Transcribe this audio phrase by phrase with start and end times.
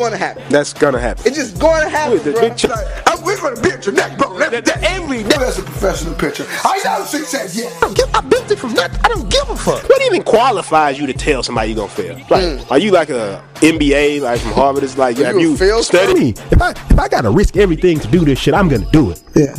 [0.00, 0.42] going to happen.
[0.48, 1.26] That's gonna happen.
[1.26, 2.40] It's just going to happen, Wait, the bro.
[2.40, 4.36] big check- Like, I'm- we're going to be at your neck, bro.
[4.38, 4.72] Every day.
[4.82, 5.36] Every day.
[5.38, 6.46] That's a professional pitcher.
[6.64, 7.68] I got a success, yeah.
[7.76, 8.98] I, don't give, I built it from nothing.
[9.04, 9.86] I don't give a fuck.
[9.88, 12.16] What even qualifies you to tell somebody you're gonna fail?
[12.30, 12.72] Like, hmm.
[12.72, 14.84] are you like a MBA, like from Harvard?
[14.84, 16.16] It's like, have you a you fail studied?
[16.18, 16.30] me.
[16.50, 19.22] If I if I gotta risk everything to do this shit, I'm gonna do it.
[19.36, 19.54] Yeah.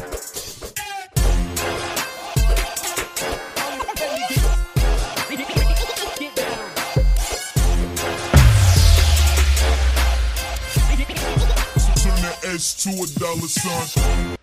[13.57, 14.37] A.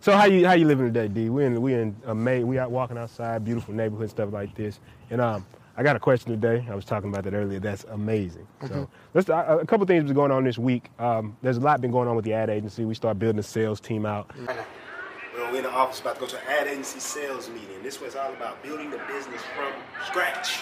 [0.00, 1.30] So how you how you living today, D?
[1.30, 2.44] We in we in a May.
[2.44, 4.80] We out walking outside, beautiful neighborhood stuff like this.
[5.10, 6.66] And um, I got a question today.
[6.70, 7.58] I was talking about that earlier.
[7.58, 8.46] That's amazing.
[8.68, 10.90] So let's a, a couple things been going on this week.
[10.98, 12.84] Um, there's a lot been going on with the ad agency.
[12.84, 14.30] We start building a sales team out.
[14.36, 17.82] Well, we're in the office about to go to an ad agency sales meeting.
[17.82, 19.72] This was all about building the business from
[20.06, 20.60] scratch.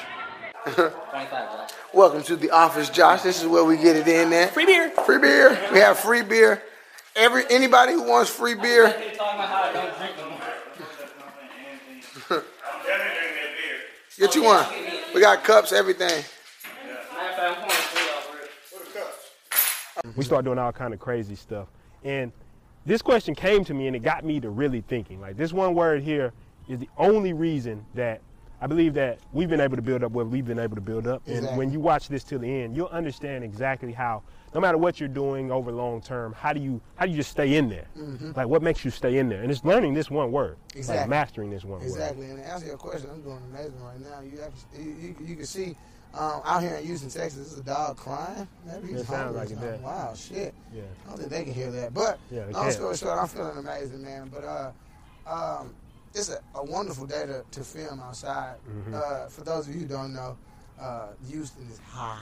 [1.93, 3.23] Welcome to the office, Josh.
[3.23, 4.47] This is where we get it in there.
[4.47, 4.91] Free beer.
[5.05, 5.59] Free beer.
[5.73, 6.63] We have free beer.
[7.15, 8.89] Every anybody who wants free beer,
[14.19, 14.67] get you one.
[15.15, 16.25] We got cups, everything.
[20.17, 21.69] We start doing all kind of crazy stuff.
[22.03, 22.33] And
[22.87, 25.21] this question came to me and it got me to really thinking.
[25.21, 26.33] Like this one word here
[26.69, 28.21] is the only reason that
[28.63, 31.09] I believe that we've been able to build up what we've been able to build
[31.09, 31.27] up.
[31.27, 34.23] And when you watch this till the end, you'll understand exactly how
[34.55, 37.31] no matter what you're doing over long term, how do you how do you just
[37.31, 37.89] stay in there?
[38.37, 39.43] Like what makes you stay in there?
[39.43, 40.57] And it's learning this one word.
[40.87, 41.89] Like mastering this one word.
[41.89, 42.31] Exactly.
[42.31, 44.21] And to answer your question, I'm doing amazing right now.
[44.21, 45.75] You actually, you, you, you can see
[46.15, 48.47] um, out here in Houston, Texas, there's a dog crying.
[48.67, 50.55] Maybe he's It sounds like it Wow, shit.
[50.73, 50.83] Yeah.
[51.07, 51.95] I don't think they can hear that.
[51.95, 54.31] But Yeah, long story short, I'm feeling amazing, man.
[54.33, 54.73] But uh,
[55.27, 55.75] um,
[56.15, 58.57] it's a, a wonderful day to, to film outside.
[58.69, 58.95] Mm-hmm.
[58.95, 60.37] Uh, for those of you who don't know,
[60.81, 62.19] uh, Houston is hot,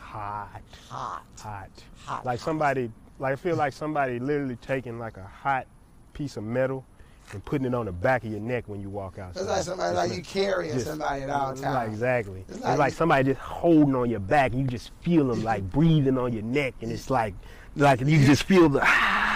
[0.00, 0.62] Hot.
[0.88, 1.22] hot.
[1.40, 1.70] Hot.
[2.04, 2.24] Hot.
[2.24, 5.66] Like somebody like I feel like somebody literally taking like a hot
[6.12, 6.84] piece of metal
[7.32, 9.40] and putting it on the back of your neck when you walk outside.
[9.40, 11.92] It's like somebody like you carrying Just- somebody at all Like, times.
[11.94, 12.40] exactly.
[12.48, 15.26] It's It's like like, you- somebody just holding on your back and you just feel
[15.28, 17.34] them like breathing on your neck and it's like
[17.76, 18.80] like you just feel the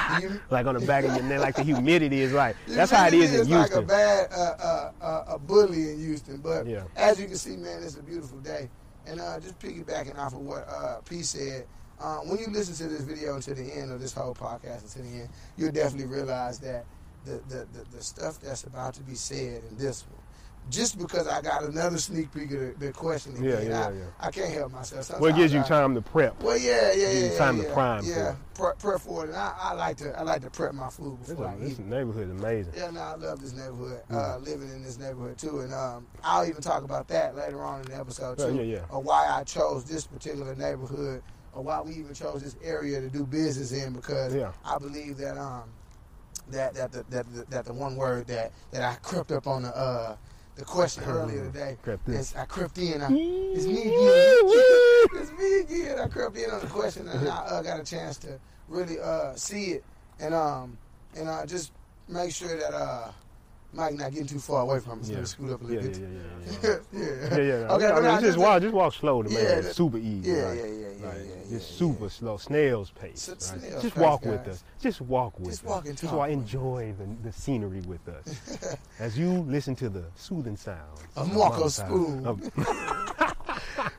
[0.50, 3.14] like on the back of your neck like the humidity is like that's how it
[3.14, 3.86] is in is like a Houston.
[3.86, 6.38] bad uh, uh, uh, a bully in Houston.
[6.38, 6.84] But Yeah.
[6.96, 8.70] as you can see, man, it's a beautiful day.
[9.06, 11.66] And uh, just piggybacking off of what uh, P said,
[11.98, 15.02] uh, when you listen to this video to the end of this whole podcast to
[15.02, 16.86] the end, you'll definitely realize that
[17.24, 20.22] the, the, the, the stuff that's about to be said in this one.
[20.70, 23.92] Just because I got another sneak peek of the, the question again, Yeah, yeah, I,
[23.92, 24.04] yeah.
[24.20, 25.18] I can't help myself.
[25.18, 26.42] Well, it gives you I- time to prep.
[26.42, 28.36] Well, yeah, yeah, yeah, yeah, time to yeah, prime for yeah, it.
[28.54, 29.28] prep, for it.
[29.28, 31.78] And I, I like to, I like to prep my food This, before I this
[31.78, 31.86] eat.
[31.86, 32.72] neighborhood is amazing.
[32.76, 34.02] Yeah, no, I love this neighborhood.
[34.10, 34.44] Uh, Mm.
[34.44, 37.86] living in this neighborhood too, and um, I'll even talk about that later on in
[37.86, 38.54] the episode too.
[38.56, 38.80] yeah, yeah.
[38.90, 41.22] Of why I chose this particular neighborhood,
[41.54, 44.34] or why we even chose this area to do business in, because.
[44.64, 45.62] I believe that um,
[46.50, 49.62] that that the, that the, that the one word that that I crept up on
[49.62, 50.16] the uh
[50.58, 51.78] the question earlier today.
[51.82, 52.14] Crept in.
[52.14, 53.00] is I crept in.
[53.00, 54.38] I, it's me again.
[55.14, 55.98] it's me again.
[56.00, 59.34] I crept in on the question, and I uh, got a chance to really uh,
[59.36, 59.84] see it,
[60.18, 60.76] and um,
[61.16, 61.72] and uh, just
[62.08, 63.12] make sure that uh,
[63.72, 65.08] Mike not getting too far away from us.
[65.10, 65.98] Me scoot up a little yeah, bit.
[66.00, 66.76] yeah, yeah, yeah.
[66.92, 67.72] yeah, Yeah, yeah.
[67.74, 69.98] Okay, I mean, I just walk, just walk slow to make Yeah, it that- super
[69.98, 70.30] easy.
[70.30, 70.70] yeah, like, yeah, yeah,
[71.00, 72.08] yeah, like, yeah, Just yeah, super yeah.
[72.10, 73.28] slow, snail's pace.
[73.28, 73.60] S- right?
[73.60, 74.64] snail's Just pace, walk with us.
[74.80, 75.68] Just walk with Just us.
[75.68, 79.76] walk and Just talk walk, with enjoy the, the scenery with us as you listen
[79.76, 82.24] to the soothing sounds Of Marco Spoon.
[82.24, 82.40] house.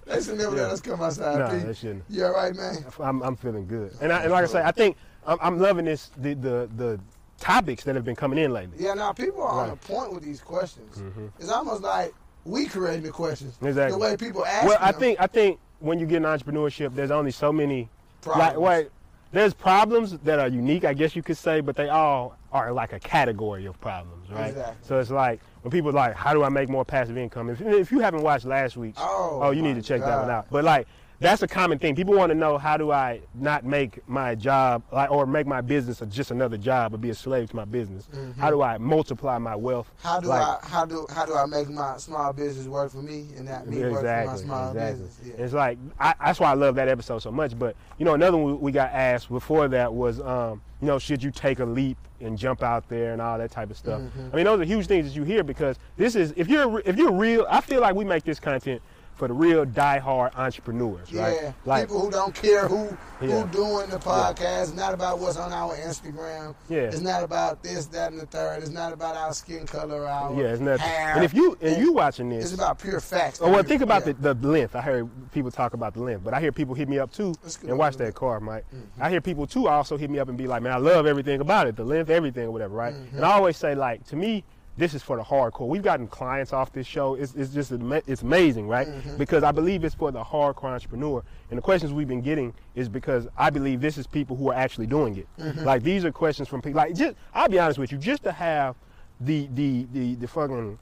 [0.05, 1.37] They should never let us come outside.
[1.39, 1.65] Nah, Pete.
[1.67, 2.03] that shouldn't.
[2.09, 2.83] You all right, man?
[2.99, 3.93] I'm, I'm feeling good.
[4.01, 4.97] And, I, and like I say, I think
[5.27, 6.99] I'm, I'm loving this the, the the
[7.39, 8.77] topics that have been coming in lately.
[8.79, 9.81] Yeah, now people are on Right.
[9.81, 10.97] the point with these questions.
[10.97, 11.27] Mm-hmm.
[11.39, 12.13] It's almost like
[12.45, 13.57] we creating the questions.
[13.61, 13.91] Exactly.
[13.93, 14.99] The way people ask Well, I them.
[15.01, 17.89] think I think when you get in entrepreneurship, there's only so many.
[18.21, 18.47] Problems.
[18.49, 18.89] Like, wait,
[19.31, 22.91] there's problems that are unique, I guess you could say, but they all are like
[22.93, 24.49] a category of problems, right?
[24.49, 24.75] Exactly.
[24.81, 27.49] So it's like when people are like, how do I make more passive income?
[27.49, 30.29] If, if you haven't watched last week's, Oh, oh you need to check that one
[30.29, 30.47] out.
[30.51, 30.87] But like.
[31.21, 31.95] That's a common thing.
[31.95, 35.59] People want to know how do I not make my job like, or make my
[35.59, 38.07] business just another job or be a slave to my business?
[38.37, 39.87] How do I multiply my wealth?
[39.97, 40.07] Mm-hmm.
[40.07, 43.01] How do Like- I how do how do I make my small business work for
[43.01, 45.19] me and not me work for my small business?
[45.25, 45.33] Yeah.
[45.37, 47.57] It's like I, that's why I love that episode so much.
[47.59, 51.21] But you know, another one we got asked before that was, um, you know, should
[51.21, 53.99] you take a leap and jump out there and all that type of stuff?
[54.01, 54.29] Mm-hmm.
[54.31, 56.95] I mean, those are huge things that you hear because this is if you're if
[56.95, 57.45] you're real.
[57.49, 58.81] I feel like we make this content
[59.19, 61.53] for the real die-hard entrepreneurs, right?
[61.65, 63.41] Like, people who don't care who Yeah.
[63.41, 64.61] who doing the podcast.
[64.69, 66.55] It's not about what's on our Instagram.
[66.69, 66.83] Yeah.
[66.83, 68.61] It's not about this, that, and the third.
[68.61, 70.79] It's not about our skin color, our yeah, it's not.
[70.79, 71.15] hair.
[71.15, 73.39] And if you and you watching this, it's about pure facts.
[73.43, 74.13] Oh well, think about Yeah.
[74.21, 74.73] the, the length.
[74.73, 77.35] I heard people talk about the length, but I hear people hit me up too
[77.67, 78.63] and watch that car, Mike.
[78.73, 79.03] Mm-hmm.
[79.03, 81.41] I hear people too also hit me up and be like, "Man, I love everything
[81.41, 82.93] about it, the length, everything, or whatever." Right?
[82.93, 83.17] Mm-hmm.
[83.17, 84.45] And I always say, like, to me,
[84.79, 85.67] this is for the hardcore.
[85.67, 87.15] We've gotten clients off this show.
[87.15, 87.71] It's, it's just
[88.07, 88.87] it's amazing, right?
[88.87, 89.17] Mm-hmm.
[89.17, 91.21] Because I believe it's for the hardcore entrepreneur.
[91.49, 94.55] And the questions we've been getting is because I believe this is people who are
[94.55, 95.27] actually doing it.
[95.37, 95.65] Mm-hmm.
[95.65, 96.77] Like these are questions from people.
[96.77, 98.75] Like, just I'll be honest with you, just to have
[99.19, 100.79] the the the the fucking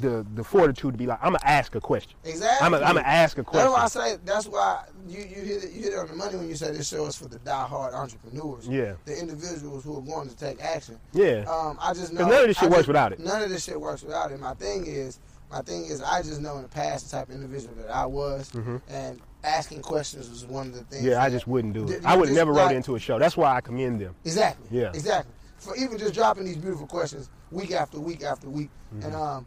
[0.00, 2.14] the the fortitude to be like, I'm gonna ask a question.
[2.24, 2.64] Exactly.
[2.66, 3.70] I'm gonna ask a question.
[3.72, 4.18] That's why I say.
[4.24, 6.72] That's why you you hit it, you hit it on the money when you say
[6.72, 8.66] this show is for the die-hard entrepreneurs.
[8.68, 8.94] Yeah.
[9.04, 10.98] The individuals who are going to take action.
[11.12, 11.44] Yeah.
[11.48, 13.20] Um, I just know none of this shit I works just- without it.
[13.20, 14.40] None of this shit works without it.
[14.40, 15.20] My thing is,
[15.50, 18.06] my thing is, I just know in the past the type of individual that I
[18.06, 18.50] was,
[18.88, 21.02] and asking questions was one of the things.
[21.02, 21.10] Mm-hmm.
[21.12, 22.00] yeah, I just wouldn't do it.
[22.02, 23.18] you I would never wrote like- into a show.
[23.18, 24.14] That's why I commend them.
[24.24, 24.66] Exactly.
[24.80, 24.88] Yeah.
[24.94, 25.32] Exactly.
[25.58, 29.06] For even just dropping these beautiful questions week after week after week, Mm-hmm.
[29.06, 29.46] and um,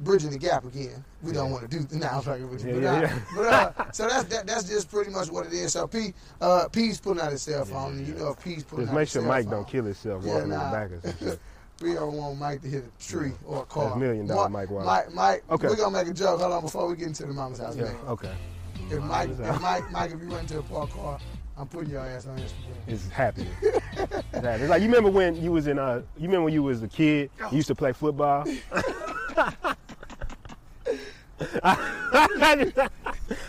[0.00, 1.04] bridging the gap again.
[1.22, 1.98] We don't want to do.
[1.98, 2.80] Now I'm fucking with you.
[2.80, 3.18] Yeah, but, yeah, uh, yeah.
[3.34, 3.46] but
[3.88, 5.72] uh, so that's that, that's just pretty much what it is.
[5.72, 8.92] So P, uh, P's putting out his cell phone, and you know P's putting Just
[8.92, 10.64] out make sure Mike phone, don't kill himself Yeah, walking nah.
[10.64, 11.40] in the back some shit.
[11.82, 13.90] We don't want Mike to hit a tree or a car.
[13.90, 15.68] That's million dollar Ma- Mike Mike, Mike, Okay.
[15.68, 16.40] we're gonna make a joke.
[16.40, 17.82] Hold on, before we get into the mama's house, Yeah.
[17.82, 17.96] man.
[18.08, 18.32] Okay.
[18.90, 21.18] If Mike, if Mike, Mike, if you run into a parked car,
[21.58, 22.76] I'm putting your ass on Instagram.
[22.86, 23.48] It's happening.
[23.60, 23.84] it's
[24.32, 24.60] happening.
[24.62, 26.88] It's like you remember when you was in uh you remember when you was a
[26.88, 28.46] kid, you used to play football?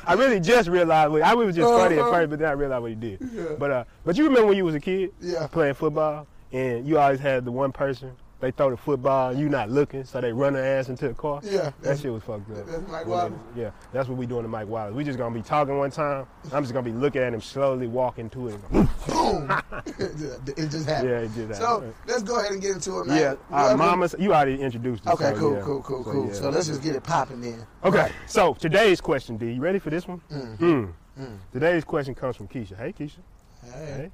[0.06, 2.12] I really just realized what I was just funny at Uh-huh.
[2.12, 3.20] first, but then I realized what he did.
[3.34, 3.44] Yeah.
[3.58, 5.48] But uh but you remember when you was a kid Yeah.
[5.48, 9.50] playing football and you always had the one person they throw the football and you
[9.50, 11.42] not looking, so they run their ass into the car.
[11.44, 11.72] Yeah.
[11.82, 12.68] That shit was fucked up.
[12.68, 13.34] that's Mike Wallace?
[13.56, 14.94] Yeah, that's what we doing to Mike Wallace.
[14.94, 16.28] We just gonna be talking one time.
[16.54, 18.72] I'm just gonna be looking at him slowly walking to it.
[18.72, 18.86] Boom.
[19.98, 21.10] it just happened.
[21.10, 21.58] Yeah, it did that.
[21.58, 23.18] So let's go ahead and get into it, man.
[23.20, 24.16] Yeah, uh, Whoever- Mama's.
[24.20, 25.14] You already introduced us.
[25.16, 25.62] Okay, so, cool, yeah.
[25.62, 26.28] cool, cool, So, cool.
[26.28, 26.34] yeah.
[26.34, 27.66] So let's just get it popping then.
[27.84, 29.52] Okay, so today's question, D.
[29.54, 30.22] You ready for this one?
[30.32, 30.94] Mm.
[31.20, 31.38] Mm.
[31.52, 32.78] Today's question comes from Keisha.
[32.78, 33.18] Hey, Keisha.
[33.64, 33.72] Hey.
[33.72, 34.12] Hey.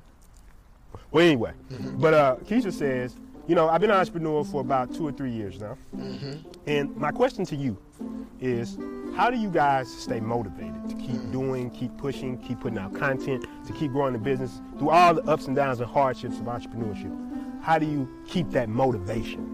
[1.11, 1.51] Well, anyway,
[1.97, 3.15] but uh, Keisha says,
[3.47, 6.33] you know, I've been an entrepreneur for about two or three years now, Mm-hmm.
[6.67, 7.77] and my question to you
[8.39, 8.77] is,
[9.15, 11.05] how do you guys stay motivated to Mm.
[11.05, 15.13] keep doing, keep pushing, keep putting out content, to keep growing the business through all
[15.13, 17.11] the ups and downs and hardships of entrepreneurship?
[17.61, 19.49] How do you keep that motivation?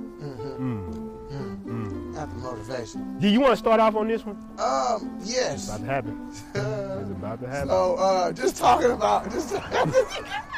[2.14, 3.18] Not the motivation.
[3.20, 4.36] Do you want to start off on this one?
[4.58, 5.68] Um, yes.
[5.68, 6.28] About to happen.
[6.56, 7.70] it's about to happen.
[7.70, 9.50] So, uh, just talking about, just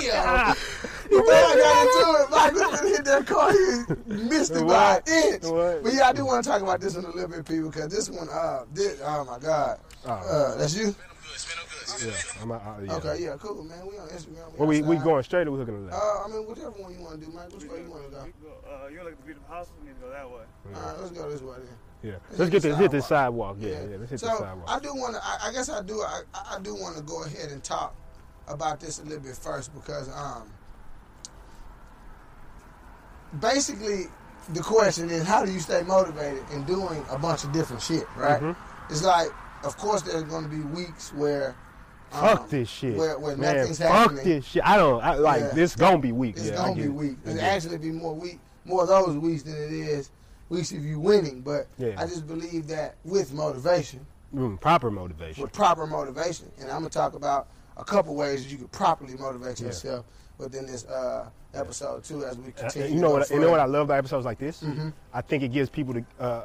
[0.00, 0.56] Damn!
[1.10, 3.52] Before I got into it, Mike was gonna hit that car.
[3.52, 5.42] He missed it by an inch.
[5.42, 5.82] What?
[5.82, 7.88] But yeah, I do want to talk about this one a little bit, people, because
[7.88, 9.80] this one, uh, this, oh my God.
[10.06, 10.10] Oh.
[10.10, 10.94] Uh, that's you?
[12.00, 12.94] Yeah, I'm out, uh, yeah.
[12.94, 13.84] Okay, yeah, cool, man.
[13.84, 14.56] We on Instagram.
[14.56, 15.96] Well, we we going straight or we hooking a left?
[15.96, 17.52] Uh, I mean, whichever one you want to do, Mike.
[17.52, 18.18] Which way you want to go?
[18.20, 19.68] Uh, you're like the beautiful house.
[19.80, 20.42] We need to go that way.
[20.74, 22.12] All right, let's go this way then.
[22.12, 22.18] yeah.
[22.28, 23.56] let's Let's get the the hit this sidewalk.
[23.58, 23.96] Yeah, yeah.
[23.98, 24.68] Let's hit so the sidewalk.
[24.68, 25.20] I do want to.
[25.22, 26.00] I, I guess I do.
[26.00, 27.94] I, I do want to go ahead and talk
[28.50, 30.50] about this a little bit first because um,
[33.40, 34.04] basically
[34.50, 38.04] the question is how do you stay motivated in doing a bunch of different shit,
[38.16, 38.40] right?
[38.40, 38.92] Mm-hmm.
[38.92, 39.28] It's like,
[39.64, 41.54] of course, there's going to be weeks where
[42.10, 42.96] fuck um, this shit.
[42.96, 44.24] where, where Man, fuck happening.
[44.24, 44.62] this shit.
[44.66, 45.48] I don't I, like Yeah.
[45.50, 45.76] this.
[45.76, 46.36] Gonna be weak.
[46.36, 46.88] It's yeah, gonna be it.
[46.92, 47.16] weak.
[47.24, 50.10] It's actually be more weak, more of those weeks than it is
[50.48, 51.42] weeks of you winning.
[51.42, 51.94] But Yeah.
[51.98, 54.04] I just believe that with motivation,
[54.34, 55.42] Mm, proper motivation.
[55.42, 57.46] with proper motivation, and I'm gonna talk about
[57.80, 59.66] a couple ways that you could properly motivate Yeah.
[59.66, 60.04] yourself
[60.38, 62.94] within this uh, episode too, as we Uh, continue.
[62.94, 63.30] you know what?
[63.30, 64.62] You know what I love about episodes like this?
[64.62, 64.92] Mhm.
[65.12, 66.42] I think it gives people the uh,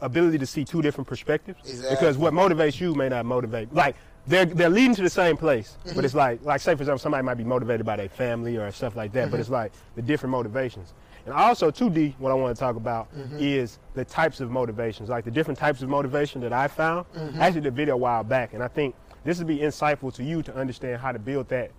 [0.00, 1.58] ability to see two different perspectives.
[1.68, 1.90] Exactly.
[1.96, 3.72] Because what motivates you may not motivate.
[3.74, 3.96] Like
[4.26, 5.96] they're they're leading to the same place, Mm-hmm.
[5.96, 8.70] but it's like like say for example somebody might be motivated by their family or
[8.70, 9.30] stuff like that, Mm-hmm.
[9.30, 10.92] but it's like the different motivations.
[11.26, 13.36] And also, 2D, what I want to talk about Mm-hmm.
[13.40, 17.06] is the types of motivations, like the different types of motivation that I found.
[17.14, 17.40] Mm-hmm.
[17.40, 20.12] I actually did a video a while back, and I think this would be insightful
[20.14, 21.70] to you to understand how to build that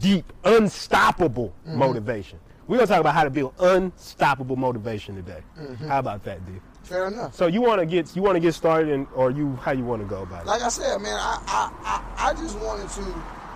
[0.00, 1.78] deep, unstoppable Mm-hmm.
[1.78, 2.38] motivation.
[2.66, 5.42] We're gonna talk about how to build unstoppable motivation today.
[5.58, 5.86] Mm-hmm.
[5.88, 6.52] How about that, D?
[6.82, 7.34] Fair enough.
[7.34, 9.84] So you want to get you want to get started, and or you how you
[9.84, 10.46] want to go about it?
[10.46, 11.72] Like I said, man, I, I,
[12.18, 13.02] I, I just wanted to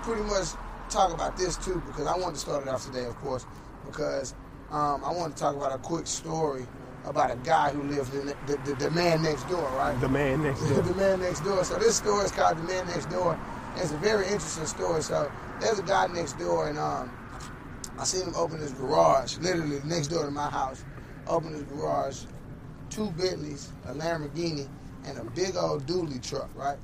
[0.03, 0.49] pretty much
[0.91, 3.47] talk about this too because I wanted to start it off today, of course,
[3.87, 4.35] because
[4.71, 6.67] um, I wanted to talk about a quick story
[7.09, 9.99] about a guy who lived in the, the, the, the man next door, right?
[10.01, 10.83] The man next door.
[10.83, 11.65] the man next door.
[11.65, 13.39] So this story is called the man next door.
[13.77, 15.03] It's a very interesting story.
[15.03, 17.11] So there's a guy next door, and um,
[17.99, 20.85] I seen him open his garage, literally next door to my house.
[21.27, 22.23] Open his garage,
[22.91, 24.69] two Bentleys, a Lamborghini,
[25.07, 26.79] and a big old dually truck, right?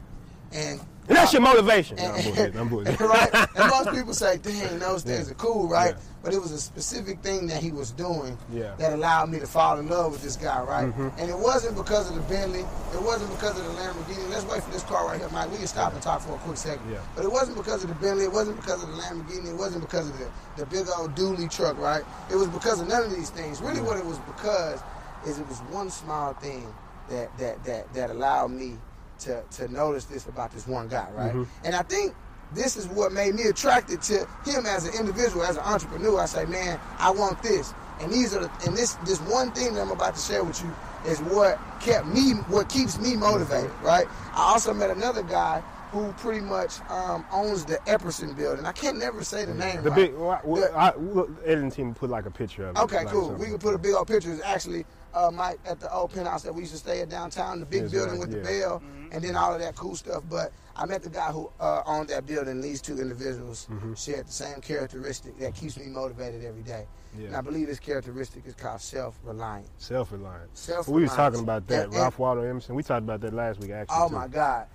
[0.55, 1.97] And And that's your motivation.
[1.99, 3.01] No, and, I'm bullshitting.
[3.01, 3.49] I'm right?
[3.57, 5.33] And most people say, dang, those things Yeah.
[5.33, 5.95] are cool, right?
[5.95, 6.01] Yeah.
[6.23, 8.63] But it was a specific thing that he was doing Yeah.
[8.63, 8.81] Mm-hmm.
[8.81, 10.89] that allowed me to fall in love with this guy, right?
[11.19, 12.61] And it wasn't because of the Bentley,
[12.95, 14.31] it wasn't because of the Lamborghini.
[14.31, 15.51] Let's wait for this car right here, Mike.
[15.51, 16.91] We can stop and talk for a quick second.
[16.91, 17.01] Yeah.
[17.15, 19.83] But it wasn't because of the Bentley, it wasn't because of the Lamborghini, it wasn't
[19.83, 22.05] because of the, the big old dually truck, right?
[22.31, 23.61] It was because of none of these things.
[23.61, 24.81] Really what it was because
[25.27, 26.73] is it was one small thing
[27.11, 28.79] that that that that allowed me
[29.25, 31.33] to to notice this about this one guy, right?
[31.33, 31.67] Mm-hmm.
[31.67, 32.15] And I think
[32.55, 36.21] this is what made me attracted to him as an individual, as an entrepreneur.
[36.21, 39.75] I say, man, I want this, and these are the, and this this one thing
[39.75, 40.73] that I'm about to share with you
[41.07, 44.07] is what kept me, what keeps me motivated, right?
[44.33, 48.67] I also met another guy who pretty much um, owns the Epperson building.
[48.67, 49.83] I can't never say the name.
[49.83, 49.97] The right.
[49.97, 52.81] big, well, well, The- I, look, editing team put like a picture of it.
[52.81, 53.29] Okay, like cool.
[53.29, 53.41] something.
[53.41, 54.33] We can put a big old picture.
[54.33, 57.61] It's actually uh, Mike at the old penthouse that we used to stay at downtown,
[57.61, 58.61] the big Yes, building right, with the yeah.
[58.61, 60.23] bell, and then all of that cool stuff.
[60.29, 62.61] But I met the guy who uh, owned that building.
[62.61, 63.95] These two individuals Mm-hmm.
[63.95, 66.87] shared the same characteristic that keeps me motivated every day.
[67.17, 67.29] Yeah.
[67.29, 69.71] And I believe this characteristic is called self-reliance.
[69.79, 70.51] Self-reliant.
[70.57, 70.89] Self-reliance.
[70.89, 71.85] We was talking about that.
[71.87, 72.75] And- Ralph Waldo Emerson.
[72.75, 73.97] We talked about that last week, actually.
[73.99, 74.15] Oh too.
[74.15, 74.67] my God.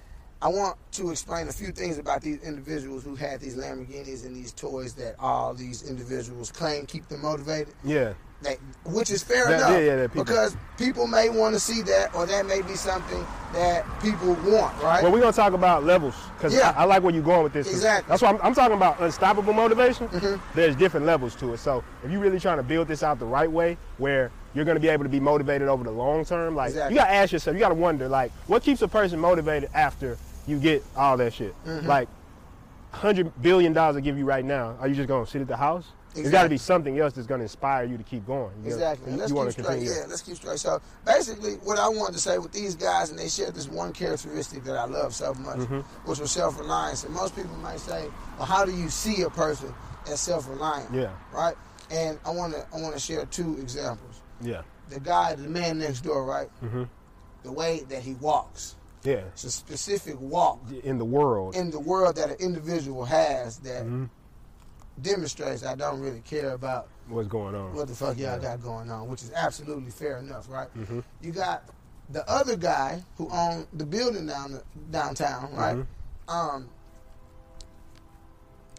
[0.41, 4.33] I want to explain a few things about these individuals who had these Lamborghinis and
[4.33, 7.73] these toys that all these individuals claim keep them motivated.
[7.83, 8.13] Yeah.
[8.41, 11.59] That, which is fair That- enough yeah, yeah, that people- because people may want to
[11.59, 15.51] see that or that may be something that people want right Well, we're gonna talk
[15.53, 16.73] about levels because Yeah.
[16.77, 17.67] I, I like where you're going with this.
[17.69, 18.03] Exactly.
[18.03, 18.11] Mm-hmm.
[18.11, 20.07] That's why I'm, I'm talking about unstoppable motivation.
[20.55, 21.57] There's different levels to it.
[21.57, 24.79] So if you're really trying to build this out the right way, where you're gonna
[24.79, 26.95] be able to be motivated over the long term, like Exactly.
[26.95, 30.17] you gotta ask yourself, you gotta wonder, like, what keeps a person motivated after
[30.47, 31.53] you get all that shit?
[31.65, 31.87] Mm-hmm.
[31.87, 32.07] Like,
[32.91, 35.57] hundred billion dollars I give you right now, are you just gonna sit at the
[35.57, 35.85] house?
[36.23, 38.51] There's got to be something else that's gonna inspire you to keep going.
[38.63, 39.89] You exactly let's you keep straight continue.
[39.91, 43.17] yeah let's keep straight so basically what i wanted to say with these guys and
[43.19, 45.79] they share this one characteristic that i love so much Mm-hmm.
[46.09, 48.07] which was self-reliance and most people might say
[48.37, 49.73] well how do you see a person
[50.11, 51.11] as self-reliant Yeah.
[51.33, 51.55] right
[51.91, 54.61] and i want to i want to share two examples Yeah.
[54.89, 56.83] the guy the man next door right Mm-hmm.
[57.43, 59.23] the way that he walks Yeah.
[59.33, 61.55] it's a specific walk In the world.
[61.55, 64.05] in the world that an individual has that Mm-hmm.
[65.01, 67.73] Demonstrates I don't really care about What's going on?
[67.73, 70.67] what the fuck y'all got going on, which is absolutely fair enough, right?
[70.77, 70.99] Mm-hmm.
[71.21, 71.63] You got
[72.09, 75.77] the other guy who owned the building down the, downtown, right?
[75.77, 76.29] Mm-hmm.
[76.29, 76.69] Um,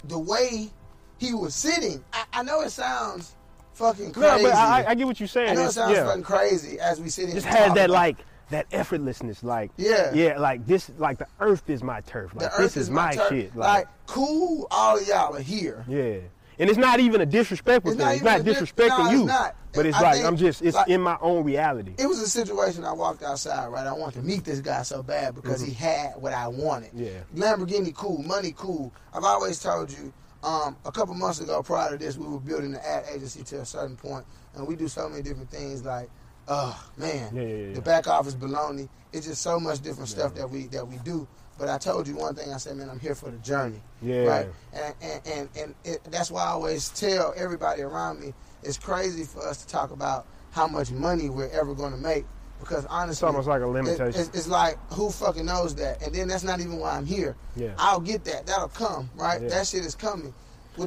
[0.04, 0.70] the way
[1.18, 3.34] he was sitting, I, I know it sounds
[3.74, 4.42] fucking crazy.
[4.44, 5.50] No, but I, I get what you're saying.
[5.50, 6.06] I know it sounds yeah.
[6.06, 7.34] fucking crazy as we sit here.
[7.40, 8.18] just talk that like
[8.50, 10.12] that effortlessness, like Yeah.
[10.14, 13.12] yeah, like this, like the earth is my turf, the like earth this is my,
[13.14, 13.28] turf.
[13.28, 15.84] shit, Like, cool, all y'all are here.
[15.88, 16.18] yeah.
[16.58, 18.06] And it's not even a disrespectful It's thing.
[18.06, 19.56] not it's not disrespecting no, you, not.
[19.72, 21.94] but it's I like think, I'm just it's like- in my own reality.
[21.98, 23.86] It was a situation I walked outside, right?
[23.86, 26.90] I wanted to meet this guy so bad because he had what I wanted.
[26.92, 27.38] Mm-hmm.
[27.38, 27.46] Yeah.
[27.56, 28.92] Lamborghini cool, money cool.
[29.14, 32.72] I've always told you, um, a couple months ago prior to this, we were building
[32.72, 36.10] the ad agency to a certain point, and we do so many different things like,
[36.50, 38.88] oh man, Yeah, yeah, yeah, the back office baloney.
[39.12, 41.26] It's just so much different stuff that we that we do.
[41.58, 42.52] But I told you one thing.
[42.52, 43.80] I said, man, I'm here for the journey.
[44.02, 44.24] Yeah.
[44.24, 44.48] Right.
[44.72, 49.24] And and and, and it, that's why I always tell everybody around me, it's crazy
[49.24, 52.24] for us to talk about how much money we're ever going to make
[52.60, 54.20] because honestly, It's almost like a it- limitation.
[54.20, 56.02] it's, it's like who fucking knows that?
[56.02, 57.36] And then that's not even why I'm here.
[57.56, 57.74] Yeah.
[57.78, 58.46] I'll get that.
[58.46, 59.08] That'll come.
[59.16, 59.40] Right.
[59.48, 60.32] That shit is coming.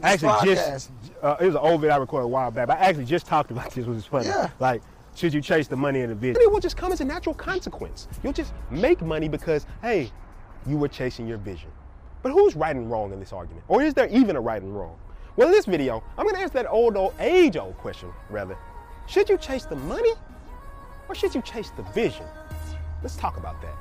[0.01, 0.45] Actually podcast.
[0.45, 0.91] just
[1.21, 2.67] uh, it was an old video I recorded a while back.
[2.67, 4.25] But I actually just talked about this, which is funny.
[4.27, 4.49] Yeah.
[4.59, 4.81] Like,
[5.15, 6.41] should you chase the money in the vision?
[6.41, 8.07] It will just come as a natural consequence.
[8.23, 10.11] You'll just make money because hey,
[10.65, 11.69] you were chasing your vision.
[12.21, 13.65] But who's right and wrong in this argument?
[13.67, 14.97] Or is there even a right and wrong?
[15.35, 18.55] Well, in this video, I'm going to ask that old, old age-old question, rather.
[19.07, 20.13] Should you chase the money,
[21.09, 22.25] or should you chase the vision?
[23.01, 23.73] Let's talk about that.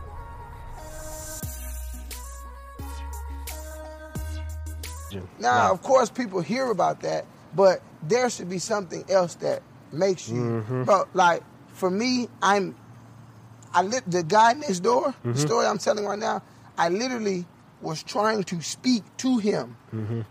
[5.38, 9.62] Now, of course, people hear about that, but there should be something else that
[9.92, 10.84] makes you, Mm-hmm.
[10.84, 11.04] bro.
[11.14, 12.74] Like for me, I'm,
[13.74, 15.08] I lit the guy next door.
[15.08, 15.32] Mm-hmm.
[15.32, 16.42] The story I'm telling right now,
[16.76, 17.46] I literally
[17.80, 19.76] was trying to speak to him.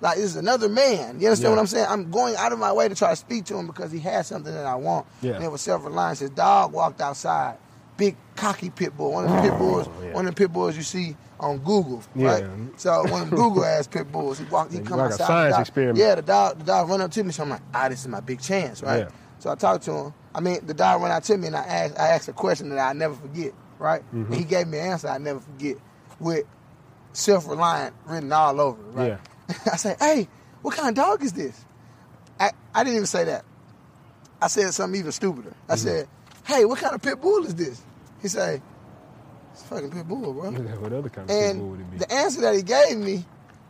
[0.02, 1.20] Like this is another man.
[1.20, 1.44] You understand Mm-hmm.
[1.44, 1.50] Yeah.
[1.50, 1.88] what I'm saying?
[1.90, 4.28] I'm going out of my way to try to speak to him because he has
[4.28, 5.06] something that I want.
[5.22, 5.34] Yeah.
[5.34, 6.20] And it was self-reliance.
[6.20, 7.58] His dog walked outside.
[7.98, 10.14] Big cocky pit bull, one of the pit bulls, Oh, yeah.
[10.14, 12.42] one of the pit bulls you see on Google, right?
[12.44, 12.50] Yeah.
[12.78, 15.18] So one of them Google ass pit bulls, he walked, he Like come a outside.
[15.20, 15.98] the science experiment.
[16.00, 18.08] Yeah, the dog, the dog run up to me, so I'm like, ah, this is
[18.08, 19.08] my big chance, right?
[19.42, 19.44] Yeah.
[19.44, 20.14] So I talked to him.
[20.34, 22.70] I mean, the dog ran out to me, and I asked, I asked a question
[22.70, 24.02] that I never forget, right?
[24.14, 24.32] Mm-hmm.
[24.32, 25.78] And he gave me an answer I never forget,
[26.20, 26.46] with
[27.14, 29.20] self-reliant written all over it, right?
[29.72, 30.28] I said, hey,
[30.62, 31.66] what kind of dog is this?
[32.40, 33.44] I, I didn't even say that.
[34.42, 35.50] I said something even stupider.
[35.50, 35.72] Mm-hmm.
[35.72, 36.08] I said,
[36.46, 37.82] hey, what kind of pit bull is this?
[38.22, 38.62] He said,
[39.54, 40.52] It's fucking pit bull, bro.
[40.52, 41.98] what other kind of And would it be?
[41.98, 43.26] the answer that he gave me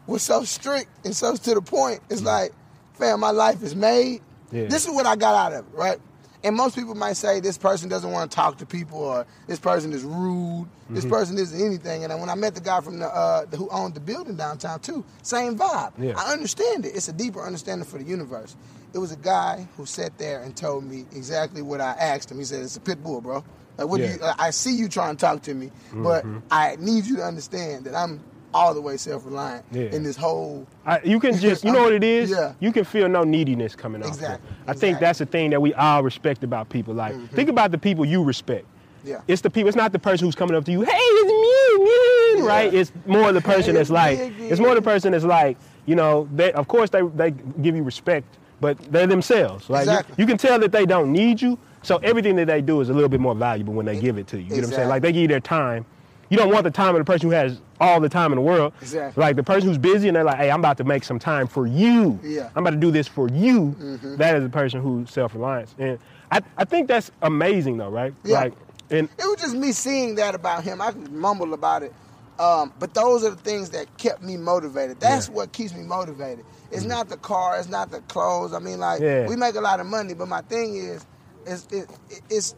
[0.05, 2.01] was so strict and so to the point.
[2.09, 2.51] It's like,
[2.93, 4.21] fam, my life is made.
[4.51, 4.65] Yeah.
[4.67, 5.97] This is what I got out of it, right?
[6.43, 9.59] And most people might say this person doesn't want to talk to people, or this
[9.59, 10.67] person is rude.
[10.89, 11.13] This Mm-hmm.
[11.13, 12.03] person isn't anything.
[12.03, 15.05] And when I met the guy from the, uh, who owned the building downtown too,
[15.21, 15.93] same vibe.
[15.99, 16.13] Yeah.
[16.17, 16.95] I understand it.
[16.95, 18.55] It's a deeper understanding for the universe.
[18.93, 22.39] It was a guy who sat there and told me exactly what I asked him.
[22.39, 23.43] He said, "It's a pit bull, bro.
[23.77, 24.07] Like, what Yeah.
[24.07, 24.17] Mm-hmm.
[24.19, 24.31] do you?
[24.39, 27.95] I see you trying to talk to me, but I need you to understand that
[27.95, 28.19] I'm
[28.53, 29.83] all the way self-reliant Yeah.
[29.83, 30.67] in this whole.
[30.85, 32.29] I, you can just, you know what it is?
[32.29, 32.53] Yeah.
[32.59, 34.09] You can feel no neediness coming off.
[34.09, 34.49] Exactly.
[34.67, 34.91] I think exactly.
[34.93, 35.03] Mm-hmm.
[35.03, 36.93] that's the thing that we all respect about people.
[36.93, 38.65] Like, think about the people you respect.
[39.03, 39.21] Yeah.
[39.27, 39.67] It's the people.
[39.67, 40.81] It's not the person who's coming up to you.
[40.81, 42.47] Hey, it's me, me," Yeah.
[42.47, 42.73] right?
[42.73, 44.19] It's more the person that's like.
[44.39, 45.57] it's more the person that's like.
[45.87, 49.67] You know, they of course they they give you respect, but they're themselves.
[49.71, 50.15] Like you- Exactly.
[50.19, 51.57] you, can tell that they don't need you.
[51.81, 54.27] So everything that they do is a little bit more valuable when they give it
[54.27, 54.43] to you.
[54.43, 54.89] You know what I'm saying?
[54.89, 55.83] Like they give you their time.
[56.29, 58.41] You don't want the time of the person who has all the time in the
[58.41, 58.71] world.
[58.81, 59.19] Exactly.
[59.19, 61.47] Like the person who's busy and they're like, hey, I'm about to make some time
[61.47, 62.19] for you.
[62.23, 62.43] Yeah.
[62.43, 62.57] Mm-hmm.
[62.57, 63.75] I'm about to do this for you.
[64.17, 65.69] That is a person who's self-reliant.
[65.79, 65.99] And
[66.31, 68.13] I, I think that's amazing though, right?
[68.23, 68.39] Yeah.
[68.39, 68.53] Like
[68.91, 70.81] and It was just me seeing that about him.
[70.81, 71.93] I mumble about it,
[72.39, 74.99] um, but those are the things that kept me motivated.
[74.99, 75.33] That's Yeah.
[75.35, 76.45] what keeps me motivated.
[76.71, 77.57] It's not the car.
[77.57, 78.53] It's not the clothes.
[78.53, 79.27] I mean, like Yeah.
[79.27, 81.05] we make a lot of money, but my thing is,
[81.45, 81.89] is it,
[82.29, 82.53] it's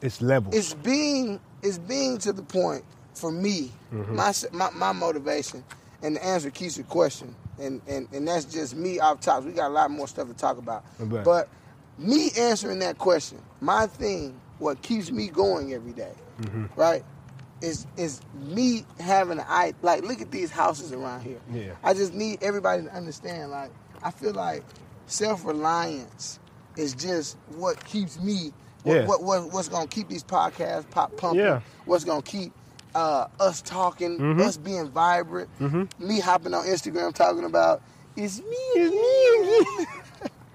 [0.00, 0.54] it's levels.
[0.54, 4.16] it's being it's being to the point for me Mm-hmm.
[4.16, 5.62] my, my my motivation
[6.02, 9.52] and the answer keeps your question and, and and that's just me off top we
[9.52, 10.82] got a lot more stuff to talk about
[11.24, 11.48] but
[11.98, 16.64] me answering that question my thing what keeps me going every day, Mm-hmm.
[16.76, 17.04] right
[17.60, 21.72] is is me having an i like look at these houses around here Yeah.
[21.84, 23.70] i just need everybody to understand like
[24.02, 24.64] i feel like
[25.36, 26.38] self-reliance
[26.76, 28.52] is just what keeps me
[28.82, 29.06] what, Yeah.
[29.06, 31.60] what, what what's gonna keep these podcasts pop pumping Yeah.
[31.84, 32.52] what's gonna keep
[32.94, 34.40] uh, us talking Mm-hmm.
[34.40, 35.48] us being vibrant
[35.98, 37.82] me hopping on instagram talking about
[38.16, 39.86] it's me it's me again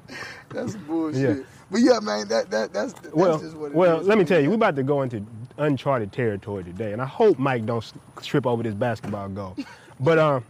[0.50, 1.44] that's bullshit Yeah.
[1.72, 4.08] but yeah man that, that that's that's well, just what it well, is.
[4.08, 5.26] let me tell you, we're about to go into
[5.58, 7.84] uncharted territory today, and I hope Mike don't
[8.22, 9.56] trip over this basketball goal.
[10.00, 10.44] But um,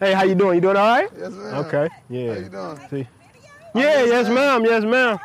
[0.00, 0.56] hey, how you doing?
[0.56, 1.08] You doing all right?
[1.18, 1.54] Yes, ma'am.
[1.64, 1.88] Okay.
[2.10, 2.34] Yeah.
[2.34, 2.80] How you doing?
[2.90, 3.08] See?
[3.74, 4.04] Yeah.
[4.04, 4.62] Yes, ma'am.
[4.66, 5.18] Yes, ma'am.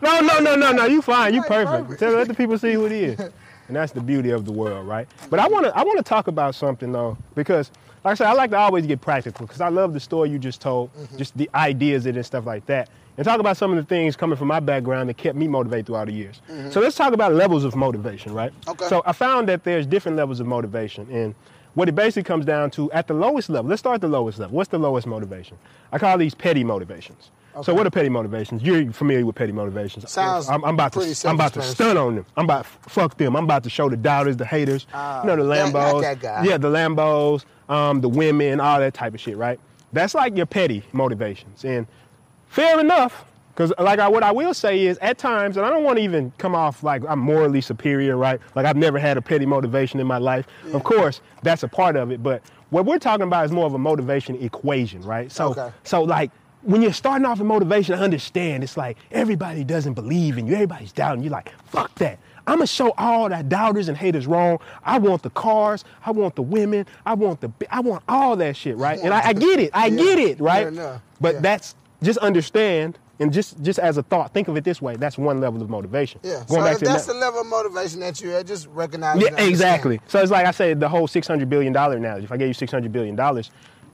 [0.00, 0.84] No, no, no, no, no.
[0.84, 1.34] You fine.
[1.34, 1.82] You perfect.
[1.82, 1.98] perfect.
[1.98, 3.18] Tell let the people see who it is,
[3.68, 5.06] and that's the beauty of the world, right?
[5.30, 7.70] But I want to I want to talk about something though, because
[8.04, 10.38] like I said, I like to always get practical because I love the story you
[10.38, 11.16] just told, Mm-hmm.
[11.18, 13.82] just the ideas in it and stuff like that, and talk about some of the
[13.84, 16.40] things coming from my background that kept me motivated throughout the years.
[16.70, 18.52] So let's talk about levels of motivation, right?
[18.60, 18.70] Mm-hmm.
[18.70, 18.88] Okay.
[18.88, 21.34] So I found that there's different levels of motivation, and
[21.74, 23.68] what it basically comes down to at the lowest level.
[23.68, 24.56] Let's start at the lowest level.
[24.56, 25.58] What's the lowest motivation?
[25.92, 27.30] I call these petty motivations.
[27.62, 28.62] So what are petty motivations?
[28.62, 30.10] You're familiar with petty motivations.
[30.10, 32.26] Sounds I'm, I'm about to I'm about to stun on them.
[32.36, 33.36] I'm about fuck them.
[33.36, 36.00] I'm about to show the doubters, the haters, Ah, you know, the Lambos.
[36.02, 36.44] that guy.
[36.44, 39.58] Yeah, the Lambos, um, the women, all that type of shit, right?
[39.92, 41.64] That's like your petty motivations.
[41.64, 41.86] And
[42.48, 45.82] fair enough, because like I, what I will say is at times, and I don't
[45.84, 48.40] want to even come off like I'm morally superior, right?
[48.54, 50.46] Like I've never had a petty motivation in my life.
[50.72, 53.72] Of course, that's a part of it, but what we're talking about is more of
[53.72, 55.32] a motivation equation, right?
[55.32, 55.70] So, Okay.
[55.84, 56.30] so like
[56.62, 60.54] when you're starting off in motivation, I understand it's like everybody doesn't believe in you,
[60.54, 61.30] everybody's doubting you.
[61.30, 62.18] Like fuck that.
[62.46, 64.58] I'm gonna show all that doubters and haters wrong.
[64.84, 68.56] I want the cars, I want the women, I want the, I want all that
[68.56, 68.98] shit, right?
[68.98, 69.96] And I, I get it, I Yeah.
[69.96, 70.66] get it, right?
[70.68, 71.02] Enough.
[71.20, 71.40] But Yeah.
[71.42, 74.94] that's just understand and just just as a thought, think of it this way.
[74.96, 76.20] That's one level of motivation.
[76.22, 78.46] yeah Going so back if to that's that- the level of motivation that you had
[78.46, 80.00] just recognize yeah, exactly.
[80.06, 82.24] So it's like I said, the whole six hundred billion dollar analogy.
[82.24, 83.50] If I gave you six hundred billion dollars,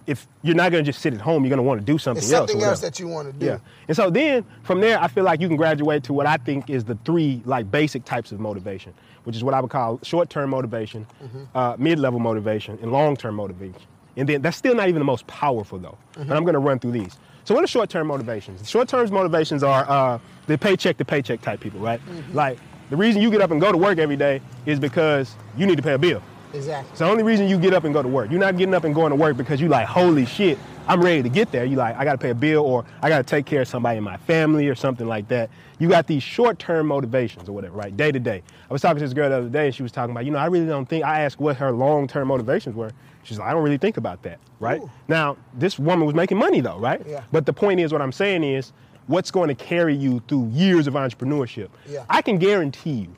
[0.07, 2.33] if you're not gonna just sit at home, you're gonna want to do something it's
[2.33, 2.51] else.
[2.51, 2.90] something else whatever.
[2.90, 3.59] that you want to do Yeah.
[3.88, 6.69] And so then from there, I feel like you can graduate to what I think
[6.71, 8.93] is the three like basic types of motivation,
[9.25, 11.43] which is what I would call short-term motivation, Mm-hmm.
[11.57, 13.81] uh, mid-level motivation, and long-term motivation.
[14.17, 15.97] And then that's still not even the most powerful though.
[16.12, 16.23] Mm-hmm.
[16.23, 17.17] And I'm going to run through these.
[17.45, 18.69] So what are short-term motivations?
[18.69, 22.01] Short-term motivations are uh, the paycheck to paycheck type people, right?
[22.07, 22.35] Mm-hmm.
[22.37, 22.59] Like
[22.90, 25.77] the reason you get up and go to work every day is because you need
[25.77, 26.23] to pay a bill.
[26.55, 28.31] Exactly It's the only reason you get up and go to work.
[28.31, 31.23] You're not getting up and going to work because you're like, holy shit, I'm ready
[31.23, 31.64] to get there.
[31.64, 34.05] You're like, I gotta pay a bill or I gotta take care of somebody in
[34.05, 35.49] my family or something like that.
[35.79, 37.97] You got these short-term motivations or whatever, right?
[37.97, 38.43] Day to day.
[38.69, 40.31] I was talking to this girl the other day and she was talking about, you
[40.31, 42.90] know, I really don't think I asked what her long-term motivations were.
[43.23, 44.83] She's like, I don't really think about that, right?
[44.83, 44.90] Ooh.
[45.09, 47.03] Now, this woman was making money though, right?
[47.07, 47.23] Yeah.
[47.33, 48.73] But the point is, what I'm saying is,
[49.07, 51.69] what's going to carry you through years of entrepreneurship?
[51.88, 52.05] Yeah.
[52.11, 53.17] I can guarantee you,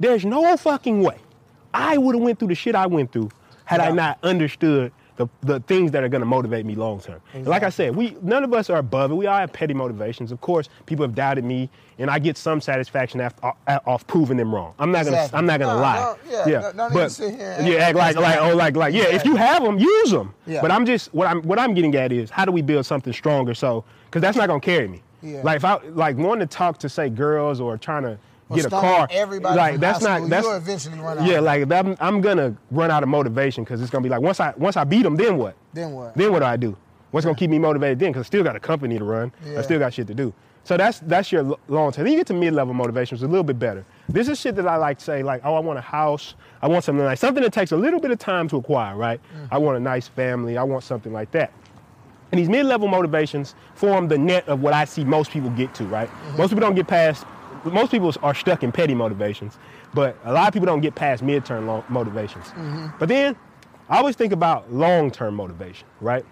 [0.00, 1.18] there's no fucking way
[1.74, 3.30] I would have went through the shit I went through
[3.64, 7.20] had I not understood the the, things that are going to motivate me long term.
[7.34, 9.14] And Like I said, we none of us are above it.
[9.14, 10.32] We all have petty motivations.
[10.32, 13.52] Of course, people have doubted me, and I get some satisfaction after,
[13.86, 14.72] off proving them wrong.
[14.78, 15.38] I'm not gonna Exactly.
[15.38, 16.16] I'm not gonna No, lie.
[16.30, 18.94] no, yeah, no- don't but sit here and yeah, act like like oh like like
[18.94, 19.04] yeah.
[19.04, 20.34] If you have them, use them.
[20.46, 20.62] Yeah.
[20.62, 23.12] But I'm just what I'm what I'm getting at is how do we build something
[23.12, 23.52] stronger?
[23.54, 25.02] So because that's not gonna carry me.
[25.22, 25.42] Yeah.
[25.44, 28.18] Like if I like wanting to talk to say girls or trying to
[28.54, 31.26] get a car, everybody like that's not school, that's you'll eventually run out.
[31.26, 34.40] yeah, like I'm, I'm gonna run out of motivation because it's gonna be like once
[34.40, 35.56] I once I beat them, then what?
[35.72, 36.14] Then what?
[36.14, 36.76] Then what do I do?
[37.10, 38.10] What's gonna keep me motivated then?
[38.10, 39.32] Because I still got a company to run.
[39.46, 39.58] Yeah.
[39.58, 40.32] I still got shit to do.
[40.64, 42.04] So that's that's your long term.
[42.04, 43.84] Then you get to mid level motivation, which is a little bit better.
[44.08, 46.34] This is shit that I like to say, like, oh, I want a house.
[46.60, 49.20] I want something like something that takes a little bit of time to acquire, right?
[49.36, 49.48] Mm.
[49.50, 50.56] I want a nice family.
[50.56, 51.52] I want something like that.
[52.30, 55.84] And these mid-level motivations form the net of what I see most people get to,
[55.84, 56.08] right?
[56.38, 57.26] Most people don't get past.
[57.64, 59.56] Most people are stuck in petty motivations,
[59.94, 62.46] but a lot of people don't get past mid-term lo- motivations.
[62.46, 62.88] Mm-hmm.
[62.98, 63.36] But then,
[63.88, 66.24] I always think about long-term motivation, right?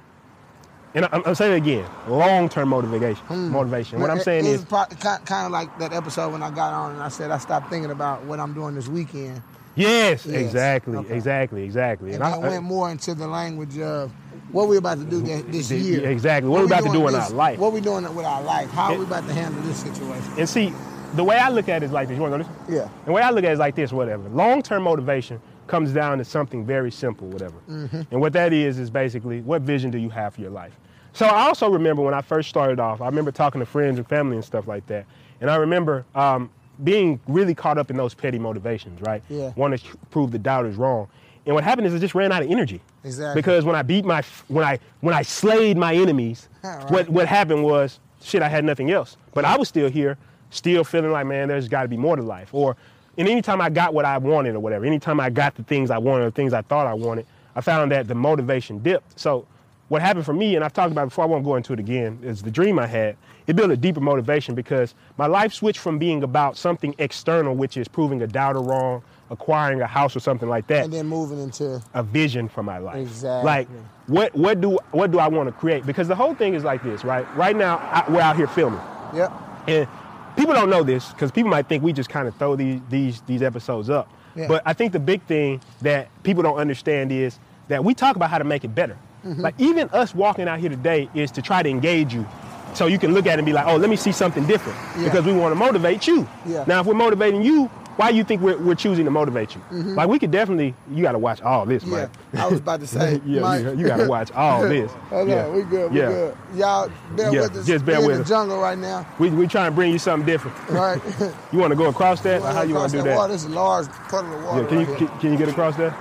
[0.95, 3.25] And I'm, I'm saying it again, long-term motivation.
[3.27, 3.51] Hmm.
[3.51, 4.01] Motivation.
[4.01, 7.03] What I'm saying is, was kind of like that episode when I got on and
[7.03, 9.41] I said I stopped thinking about what I'm doing this weekend,
[9.77, 11.15] yes, Yes, exactly, okay.
[11.15, 12.13] exactly, exactly.
[12.15, 14.11] and I- I, went more into the language of
[14.51, 16.09] what we're about to do this, The- year.
[16.11, 16.51] exactly.
[16.51, 17.59] What we about to do in this- our life.
[17.61, 18.69] What we doing with our life?
[18.73, 20.33] How are we about to handle this situation?
[20.39, 20.73] and see,
[21.15, 22.17] the way I look at it is like this.
[22.17, 22.75] You want to go this?
[22.83, 22.89] Yeah.
[23.05, 24.29] The way I look at it is like this, whatever.
[24.31, 27.57] Long term motivation comes down to something very simple, whatever.
[27.69, 28.03] Mm-hmm.
[28.11, 30.77] And what that is is basically what vision do you have for your life?
[31.13, 34.09] So I also remember when I first started off, I remember talking to friends and
[34.09, 35.07] family and stuff like that.
[35.41, 36.51] And I remember um,
[36.85, 39.23] being really caught up in those petty motivations, right?
[39.29, 39.53] Yeah.
[39.57, 41.09] Want to prove the doubters wrong.
[41.47, 42.81] And what happened is I just ran out of energy.
[43.03, 43.41] Exactly.
[43.41, 46.91] Because when I beat my, when I when I slayed my enemies, Right.
[46.91, 48.43] what what happened was shit.
[48.43, 50.19] I had nothing else, but I was still here,
[50.51, 52.53] still feeling like man, there's got to be more to life.
[52.53, 52.77] Or
[53.17, 55.99] and anytime I got what I wanted or whatever, anytime I got the things I
[55.99, 59.19] wanted or things I thought I wanted, I found that the motivation dipped.
[59.19, 59.47] So
[59.89, 61.81] what happened for me, and I've talked about it before, I won't go into it
[61.81, 63.17] again, is the dream I had.
[63.47, 67.77] It built a deeper motivation because my life switched from being about something external, which
[67.77, 71.41] is proving a doubter wrong, acquiring a house or something like that And then moving
[71.41, 72.97] into a vision for my life.
[72.97, 73.47] Exactly.
[73.47, 73.69] Like
[74.07, 75.87] what what do what do I want to create?
[75.87, 77.27] Because the whole thing is like this, right?
[77.37, 78.81] Right now I, we're out here filming,
[79.15, 79.33] yep.
[79.69, 79.89] and
[80.37, 83.21] people don't know this because people might think we just kind of throw these these
[83.23, 84.13] these episodes up.
[84.35, 84.47] Yeah.
[84.49, 87.39] But I think the big thing that people don't understand is
[87.69, 88.97] that we talk about how to make it better.
[89.25, 89.41] Mm-hmm.
[89.41, 92.27] Like even us walking out here today is to try to engage you.
[92.75, 94.79] So you can look at it and be like, oh, let me see something different.
[94.97, 95.05] Yeah.
[95.05, 96.29] Because we want to motivate you.
[96.47, 96.65] Yeah.
[96.69, 97.69] Now, if we're motivating you,
[98.01, 99.61] why do you think we're, we're choosing to motivate you?
[99.71, 99.95] Mm-hmm.
[99.95, 101.97] Like we could definitely, you got to watch all this, Yeah.
[101.97, 102.11] man.
[102.35, 104.91] I was about to say, yeah, Mike, you, you got to watch all this.
[105.11, 105.45] Hold yeah.
[105.47, 106.09] on, we good, we yeah.
[106.09, 106.37] good.
[106.55, 107.67] Y'all bear Yeah, with us.
[107.67, 108.29] just bear we in with the us.
[108.29, 110.57] jungle right now, We we trying to bring you something different.
[110.71, 111.01] right?
[111.53, 113.17] You want to go across that, or how you want to do that?
[113.17, 113.33] Water.
[113.33, 114.63] This is a large puddle of water.
[114.63, 115.19] Yeah, can you right can, here.
[115.21, 115.97] can you get across that?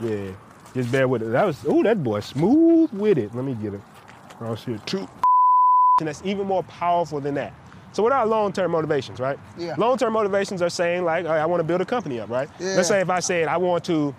[0.00, 0.30] Yeah,
[0.74, 1.26] just bear with it.
[1.30, 3.34] That was oh that boy smooth with it.
[3.34, 3.80] Let me get it
[4.30, 5.08] across here too.
[6.00, 7.54] And that's even more powerful than that.
[7.94, 9.38] So what are long-term motivations, right?
[9.56, 9.76] Yeah.
[9.78, 12.48] Long-term motivations are saying like, all right, I want to build a company up, right?
[12.58, 12.74] Yeah.
[12.74, 14.12] Let's say if I said I want to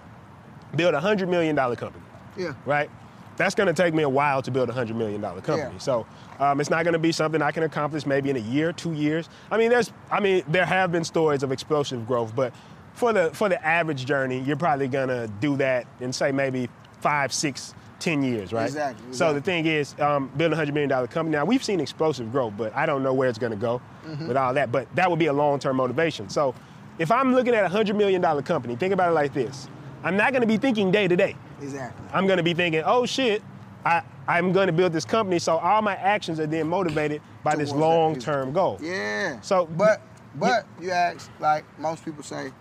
[0.77, 2.03] build a hundred million dollar company.
[2.37, 2.53] Yeah.
[2.65, 2.89] right?
[3.35, 5.73] That's going to take me a while to build a hundred million dollar company.
[5.73, 5.79] Yeah.
[5.79, 6.07] So
[6.39, 8.93] um, it's not going to be something I can accomplish maybe in a year, two
[8.93, 9.27] years.
[9.51, 12.53] I mean, there's, I mean, there have been stories of explosive growth, but
[12.93, 16.69] for the for the average journey, you're probably going to do that in say maybe
[17.01, 18.65] five, six, ten years, right?
[18.67, 21.35] Exactly, So the thing is, um, building a hundred million dollar company.
[21.35, 24.27] Now we've seen explosive growth, but I don't know where it's going to go Mm-hmm.
[24.27, 24.71] with all that.
[24.71, 26.29] But that would be a long term motivation.
[26.29, 26.53] So
[26.99, 29.67] if I'm looking at a hundred million dollar company, think about it like this:
[30.03, 31.35] I'm not going to be thinking day to day.
[31.61, 32.05] Exactly.
[32.13, 33.41] I'm gonna be thinking, oh shit,
[33.85, 37.69] I, I'm gonna build this company, so all my actions are then motivated by this
[37.69, 38.77] Towards long term goal.
[38.81, 39.39] Yeah.
[39.41, 40.01] So- but
[40.35, 42.51] but you ask like most people say,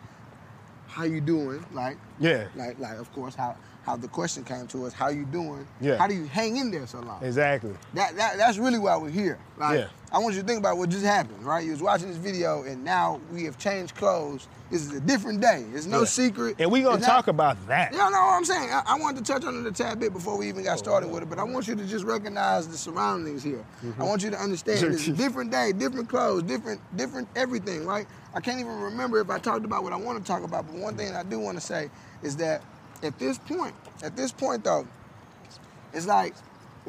[0.86, 1.64] how you doing?
[1.72, 2.46] Like Yeah.
[2.54, 5.66] like like of course how how the question came to us, how you doing?
[5.80, 5.96] Yeah.
[5.96, 7.22] How do you hang in there so long?
[7.22, 7.74] Exactly.
[7.92, 9.38] That, that that's really why we're here.
[9.58, 9.88] Like Yeah.
[10.10, 11.64] I want you to think about what just happened, right?
[11.64, 14.48] You was watching this video and now we have changed clothes.
[14.70, 15.64] This is a different day.
[15.74, 16.04] It's no Yeah.
[16.06, 16.56] secret.
[16.58, 17.92] And we gonna It's not- talk about that.
[17.92, 18.70] You know what I'm saying?
[18.70, 21.10] I, I wanted to touch on it a tad bit before we even got started
[21.10, 23.64] with it, but I want you to just recognize the surroundings here.
[23.84, 24.00] Mm-hmm.
[24.00, 28.06] I want you to understand it's a different day, different clothes, different, different everything, right?
[28.34, 30.74] I can't even remember if I talked about what I want to talk about, but
[30.74, 31.90] one thing I do want to say
[32.22, 32.62] is that
[33.02, 34.86] at this point, at this point though,
[35.92, 36.34] it's like,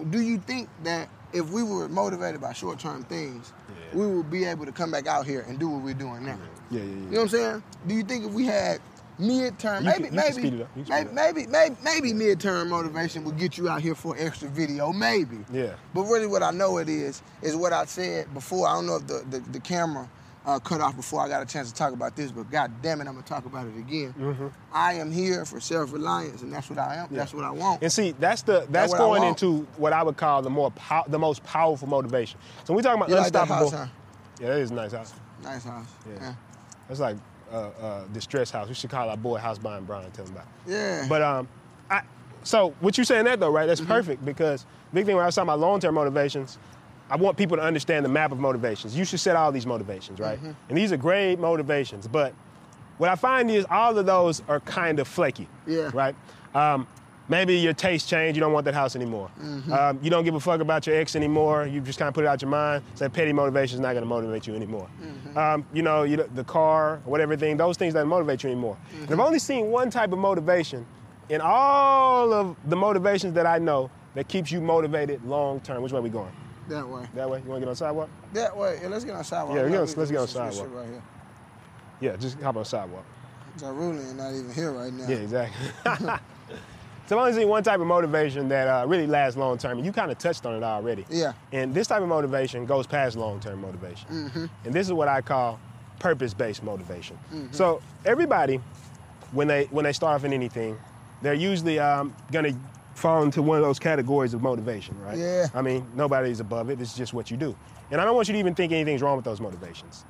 [0.09, 3.99] do you think that if we were motivated by short-term things, Yeah.
[3.99, 6.37] we would be able to come back out here and do what we're doing now?
[6.71, 6.89] Yeah, yeah, yeah.
[6.89, 7.63] You know what I'm saying?
[7.87, 8.79] Do you think if we had
[9.19, 10.69] midterm, You maybe, can- maybe, speed it up.
[10.75, 14.15] You can maybe, speed maybe, maybe, maybe midterm motivation would get you out here for
[14.15, 15.37] an extra video, maybe.
[15.51, 15.73] Yeah.
[15.93, 18.67] But really, what I know it is is what I said before.
[18.67, 20.09] I don't know if the the, the camera
[20.45, 23.01] uh, cut off before I got a chance to talk about this, but god damn
[23.01, 24.13] it, I'm gonna talk about it again.
[24.17, 24.47] Mm-hmm.
[24.71, 27.07] I am here for self-reliance, and that's what I am.
[27.11, 27.81] That's what I want.
[27.81, 30.71] And see, that's the that's what I going into what I would call the more
[30.71, 32.39] pow- the most powerful motivation.
[32.63, 33.71] So we talking about You like that unstoppable.
[33.71, 33.93] house, huh?
[34.41, 35.13] Yeah, that is a nice house.
[35.43, 35.87] Nice house.
[36.07, 36.13] Yeah.
[36.21, 36.33] Yeah.
[36.87, 37.17] That's like
[37.51, 38.67] uh, uh, distress house.
[38.67, 40.11] We should call our boy House Buying Brian.
[40.11, 40.45] Tell him about.
[40.67, 40.71] it.
[40.71, 41.05] Yeah.
[41.09, 41.47] But um,
[41.89, 42.01] I
[42.43, 43.65] so what you saying that though, right?
[43.65, 46.59] That's perfect because big thing when I was talking about long term motivations,
[47.09, 48.97] I want people to understand the map of motivations.
[48.97, 50.39] You should set all these motivations, right?
[50.69, 52.33] And these are great motivations, but
[52.97, 55.47] what I find is all of those are kind of flaky.
[55.67, 55.91] Yeah.
[55.93, 56.15] Right.
[56.55, 56.87] Um,
[57.27, 58.37] maybe your taste changed.
[58.37, 59.29] You don't want that house anymore.
[59.71, 61.65] Um, you don't give a fuck about your ex anymore.
[61.67, 62.83] You just kind of put it out your mind.
[62.95, 64.87] So that petty motivation is not going to motivate you anymore.
[65.35, 68.77] Um, you know, you, the car, whatever thing, those things don't motivate you anymore.
[69.01, 70.85] And I've only seen one type of motivation
[71.29, 75.83] in all of the motivations that I know that keeps you motivated long term.
[75.83, 76.31] Which way are we going?
[76.69, 77.07] That way.
[77.13, 77.41] That way?
[77.43, 78.09] You want to get on the sidewalk?
[78.33, 78.79] That way.
[78.81, 79.57] Yeah, let's get on sidewalk.
[79.57, 80.69] Yeah, let's- get on sidewalk.
[80.73, 81.03] Right here.
[82.01, 83.05] Yeah, just hop on the sidewalk.
[83.57, 85.07] So Ruli is not even here right now.
[85.07, 85.67] Yeah, exactly.
[85.85, 89.85] so I've only seen one type of motivation that uh, really lasts long term, and
[89.85, 91.05] you kind of touched on it already.
[91.09, 91.33] Yeah.
[91.53, 94.09] And this type of motivation goes past long term motivation.
[94.09, 94.45] Mm-hmm.
[94.65, 95.59] And this is what I call
[95.99, 97.17] purpose based motivation.
[97.33, 97.53] Mm-hmm.
[97.53, 98.59] So everybody,
[99.31, 100.77] when they when they start off in anything,
[101.21, 102.53] they're usually um, gonna
[102.95, 105.17] fall into one of those categories of motivation, right?
[105.17, 105.47] Yeah.
[105.53, 106.81] I mean, nobody's above it.
[106.81, 107.55] It's just what you do.
[107.91, 110.05] And I don't want you to even think anything's wrong with those motivations.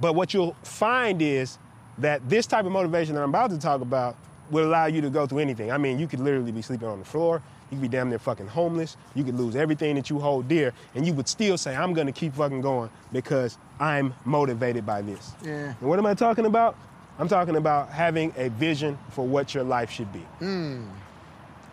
[0.00, 1.58] But what you'll find is
[1.98, 4.16] that this type of motivation that I'm about to talk about
[4.50, 5.72] will allow you to go through anything.
[5.72, 7.42] I mean, you could literally be sleeping on the floor.
[7.70, 8.96] You could be damn near fucking homeless.
[9.14, 12.12] You could lose everything that you hold dear, and you would still say, I'm gonna
[12.12, 15.32] keep fucking going because I'm motivated by this.
[15.42, 15.74] Yeah.
[15.80, 16.76] And what am I talking about?
[17.18, 20.20] I'm talking about having a vision for what your life should be.
[20.38, 20.84] Hmm.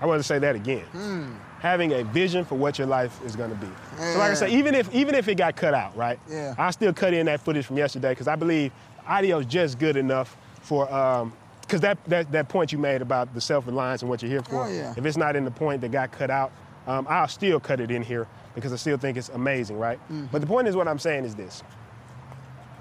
[0.03, 1.39] I want to say that again.
[1.59, 3.69] Having a vision for what your life is going to be.
[3.97, 4.57] So, like I say, Yeah.
[4.57, 6.19] even if even if it got cut out, right?
[6.29, 6.55] Yeah.
[6.57, 8.73] I still cut in that footage from yesterday because I believe
[9.09, 10.93] audio's just good enough for.
[10.93, 14.29] um, because that, that that point you made about the self reliance and what you're
[14.29, 14.65] here for.
[14.65, 14.93] Oh, yeah.
[14.97, 16.51] If it's not in the point that got cut out,
[16.85, 19.97] um, I'll still cut it in here because I still think it's amazing, right?
[20.11, 20.25] Mm-hmm.
[20.33, 21.63] But the point is, what I'm saying is this.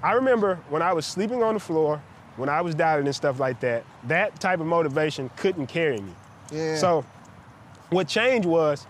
[0.03, 2.01] I remember when I was sleeping on the floor,
[2.35, 6.13] when I was doubting and stuff like that, that type of motivation couldn't carry me.
[6.53, 6.77] Yeah.
[6.77, 7.05] So
[7.89, 8.85] what changed was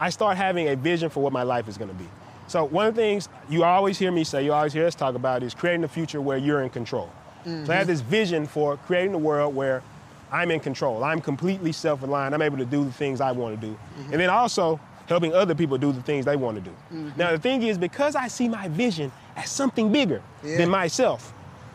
[0.00, 2.08] I started having a vision for what my life is going to be.
[2.46, 5.14] So one of the things you always hear me say, you always hear us talk
[5.14, 7.10] about is creating a future where you're in control.
[7.44, 7.70] So I mm-hmm.
[7.70, 9.82] had this vision for creating a world where
[10.30, 11.04] I'm in control.
[11.04, 12.34] I'm completely self-reliant.
[12.34, 13.72] I'm able to do the things I want to do.
[13.72, 14.12] Mm-hmm.
[14.12, 16.70] And then also helping other people do the things they want to do.
[16.70, 17.10] Mm-hmm.
[17.16, 20.58] Now the thing is because I see my vision as something bigger Yeah.
[20.58, 21.32] than myself,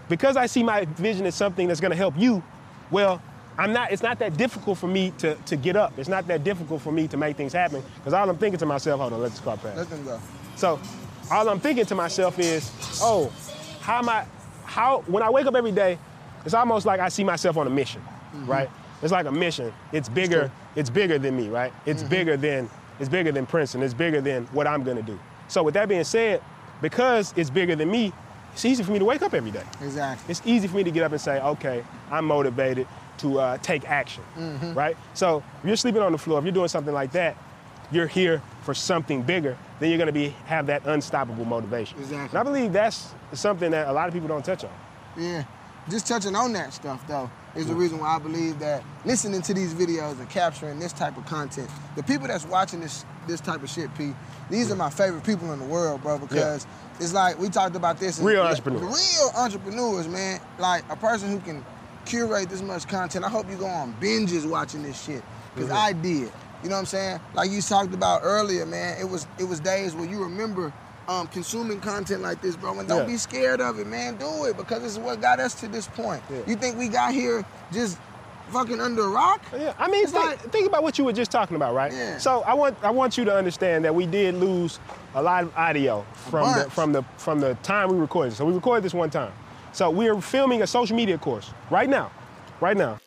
[0.10, 2.44] because I see my vision as something that's going to help you,
[2.92, 3.22] well,
[3.58, 3.92] I'm not.
[3.92, 5.94] It's not that difficult for me to, to get up.
[5.98, 7.84] It's not that difficult for me to make things happen.
[7.98, 9.78] Because all I'm thinking to myself, hold on, let this car pass.
[9.78, 10.20] Let them go.
[10.56, 10.80] So,
[11.32, 13.32] all I'm thinking to myself is, oh,
[13.82, 14.26] how am I?
[14.66, 16.00] How when I wake up every day,
[16.46, 18.48] it's almost like I see myself on a mission, mm-hmm.
[18.48, 18.70] right?
[19.02, 19.72] It's like a mission.
[19.92, 20.50] It's bigger.
[20.76, 21.72] It's bigger than me, right?
[21.86, 22.10] It's mm-hmm.
[22.10, 23.84] bigger than it's bigger than Princeton.
[23.84, 25.20] It's bigger than what I'm gonna do.
[25.48, 26.42] So with that being said,
[26.82, 28.13] because it's bigger than me,
[28.54, 29.63] it's easy for me to wake up every day.
[29.82, 30.32] Exactly.
[30.32, 32.88] It's easy for me to get up and say, okay, I'm motivated
[33.19, 34.23] to uh, take action,
[34.76, 34.97] right?
[35.13, 37.38] So if you're sleeping on the floor, if you're doing something like that,
[37.91, 41.97] you're here for something bigger, then you're gonna be have that unstoppable motivation.
[41.99, 42.30] Exactly.
[42.30, 44.71] And I believe that's something that a lot of people don't touch on.
[45.17, 45.43] Yeah.
[45.89, 49.54] Just touching on that stuff though is the reason why I believe that listening to
[49.54, 53.63] these videos and capturing this type of content, the people that's watching this this type
[53.63, 54.13] of shit, P,
[54.49, 56.65] these are my favorite people in the world, bro, because
[56.99, 58.19] it's like we talked about this.
[58.19, 59.19] Real entrepreneurs.
[59.19, 60.39] Real entrepreneurs, man.
[60.58, 61.63] Like a person who can
[62.06, 63.26] curate this much content.
[63.26, 65.22] I hope you go on binges watching this shit.
[65.56, 65.78] because Mm-hmm.
[65.78, 66.32] I did.
[66.63, 67.20] You know what I'm saying?
[67.34, 68.98] Like you talked about earlier, man.
[69.00, 70.72] It was it was days where you remember
[71.10, 72.80] um, consuming content like this, bro.
[72.80, 73.06] And don't Yeah.
[73.06, 74.16] be scared of it, man.
[74.16, 76.24] Do it because this is what got us to this point.
[76.32, 76.38] Yeah.
[76.48, 77.98] You think we got here just
[78.50, 79.42] fucking under a rock?
[79.54, 81.92] Yeah, I mean, think, like- think about what you were just talking about, right?
[81.92, 82.18] Yeah.
[82.20, 84.80] So I want I want you to understand that we did lose
[85.16, 88.34] a lot of audio from the from the from the time we recorded.
[88.34, 89.34] So we recorded this one time.
[89.74, 92.12] So we're filming a social media course right now,
[92.62, 93.00] right now.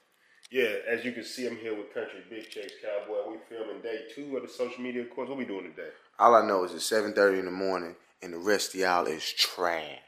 [0.50, 3.30] Yeah, as you can see, I'm here with Country Big Chase Cowboy.
[3.30, 5.28] We filming day two of the social media course.
[5.28, 5.90] What we doing today?
[6.18, 9.22] All I know is it's 7.30 in the morning and the rest of y'all is
[9.32, 10.02] trash.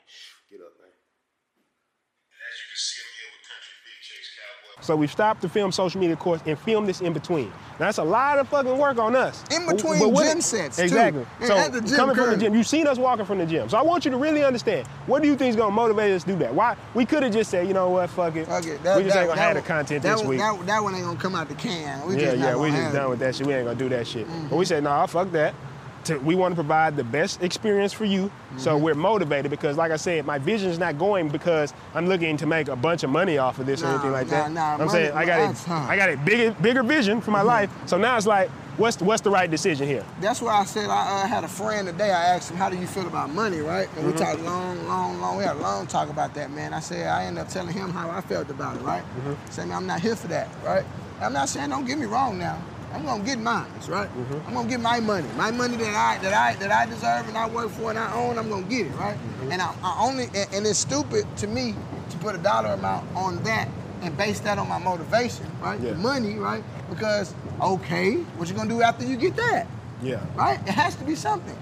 [0.51, 0.91] Get up, man.
[0.91, 4.68] As you can see, I'm here with Country Big Chase Cowboy.
[4.81, 7.49] So we stopped to film social media course and film this in between.
[7.79, 9.45] Now, that's a lot of fucking work on us.
[9.51, 10.79] In between but gym sets.
[10.79, 11.27] Exactly.
[11.41, 13.47] And So at the gym coming from the gym, you've seen us walking from the
[13.47, 13.69] gym.
[13.69, 14.87] So I want you to really understand.
[15.07, 16.55] What do you think is gonna motivate us to do that?
[16.55, 18.47] Why we could have just said, you know what, fuck it.
[18.47, 18.81] Fuck it.
[18.81, 20.39] we just ain't gonna have the content that this one, week.
[20.39, 22.07] That, that one ain't gonna come out the can.
[22.07, 23.11] We yeah, just yeah, we just done it.
[23.11, 23.47] with that shit.
[23.47, 24.27] We ain't gonna do that shit.
[24.27, 24.63] But we mm-hmm.
[24.65, 25.55] said, nah, fuck that.
[26.05, 28.31] To, we want to provide the best experience for you.
[28.57, 28.85] So Mm-hmm.
[28.85, 32.47] we're motivated because, like I said, my vision is not going because I'm looking to
[32.47, 34.53] make a bunch of money off of this or Nah, anything like nah, that.
[34.53, 35.73] nah, I'm money- saying I got a.
[35.73, 37.71] I got a bigger, bigger vision for my life.
[37.87, 40.05] So now it's like, what's what's the right decision here?
[40.21, 42.11] That's why I said I uh, had a friend today.
[42.11, 44.19] I asked him, "How do you feel about money?" Right, and we Mm-hmm.
[44.23, 45.37] talked long, long, long.
[45.37, 46.73] We had a long talk about that, man.
[46.75, 48.83] I said I ended up telling him how I felt about it.
[48.83, 49.51] Right, Mm-hmm.
[49.51, 50.49] saying I'm not here for that.
[50.65, 50.85] Right,
[51.21, 52.61] I'm not saying don't get me wrong now.
[52.93, 54.09] I'm gonna get mine, right?
[54.09, 54.49] Mm-hmm.
[54.49, 57.37] I'm gonna get my money, my money that I that I that I deserve and
[57.37, 58.39] I work for and I own.
[58.39, 59.17] I'm gonna get it, right?
[59.17, 59.53] Mm-hmm.
[59.53, 61.75] And I, I only and, and it's stupid to me
[62.11, 63.69] to put a dollar amount on that
[64.03, 65.79] and base that on my motivation, right?
[65.81, 65.95] Yeah.
[65.95, 66.63] Money, right?
[66.89, 69.67] Because okay, what you gonna do after you get that?
[70.03, 70.25] Yeah.
[70.37, 70.61] right?
[70.61, 71.57] It has to be something.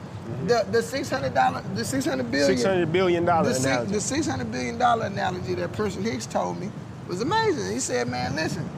[0.46, 3.92] The the six hundred dollar, the six hundred billion, Six hundred billion dollar the, analogy.
[3.92, 6.70] the six hundred billion dollar analogy that Princeton Hicks told me
[7.08, 7.72] was amazing.
[7.72, 8.68] He said, "Man, listen,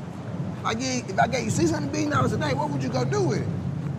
[0.69, 2.91] I gave if I gave you six hundred billion dollars a day, what would you
[2.91, 3.49] go do with it?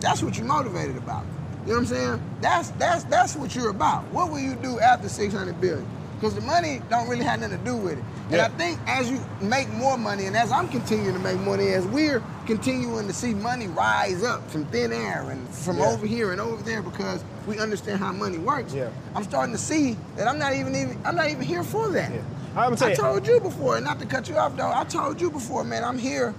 [0.00, 1.24] That's what you're motivated about.
[1.66, 2.22] You know what I'm saying?
[2.40, 4.04] That's that's that's what you're about.
[4.12, 5.84] What will you do after six hundred billion?
[6.14, 8.04] Because the money don't really have nothing to do with it.
[8.26, 8.44] And Yeah.
[8.44, 11.84] I think as you make more money, and as I'm continuing to make money, as
[11.86, 15.86] we're continuing to see money rise up from thin air and from Yeah.
[15.88, 18.72] over here and over there, because we understand how money works.
[18.72, 18.90] Yeah.
[19.16, 22.12] I'm starting to see that I'm not even even I'm not even here for that.
[22.56, 24.70] I'm I told you before, and not to cut you off though.
[24.72, 25.82] I told you before, man.
[25.82, 26.32] I'm here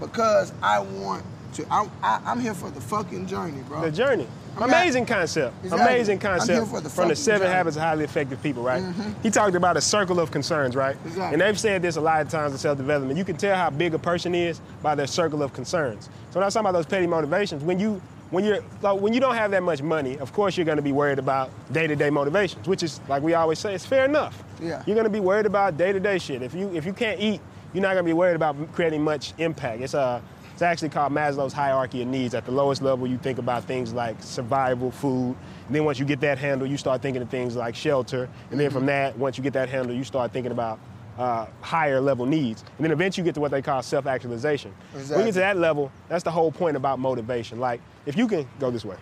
[0.00, 1.66] because I want to.
[1.70, 3.82] I, I, I'm here for the fucking journey, bro.
[3.82, 4.26] the journey.
[4.56, 5.54] I'm not- Amazing concept.
[5.62, 5.86] Exactly.
[5.94, 7.54] Amazing concept the from the seven journey.
[7.54, 8.82] habits of highly effective people, right?
[8.82, 9.22] Mm-hmm.
[9.22, 10.96] He talked about a circle of concerns, right?
[11.04, 11.32] Exactly.
[11.34, 13.16] And they've said this a lot of times in self-development.
[13.16, 16.06] You can tell how big a person is by their circle of concerns.
[16.30, 19.12] So when I was talking about those petty motivations, when you when you're like, when
[19.12, 22.10] you don't have that much money, of course you're going to be worried about day-to-day
[22.10, 24.42] motivations, which is like we always say, it's fair enough.
[24.60, 24.82] Yeah.
[24.86, 26.42] You're going to be worried about day-to-day shit.
[26.42, 27.40] If you if you can't eat,
[27.72, 29.82] you're not going to be worried about creating much impact.
[29.82, 30.20] It's uh
[30.52, 32.34] it's actually called Maslow's hierarchy of needs.
[32.34, 35.34] At the lowest level, you think about things like survival, food.
[35.66, 38.28] And then once you get that handle, you start thinking of things like shelter.
[38.50, 40.78] And then from that, once you get that handle, you start thinking about
[41.16, 42.62] uh, higher level needs.
[42.76, 44.74] And then eventually you get to what they call self-actualization.
[44.92, 47.58] When you get to that level, that's the whole point about motivation.
[47.58, 48.96] Like, if you can go this way,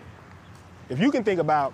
[0.88, 1.72] if you can think about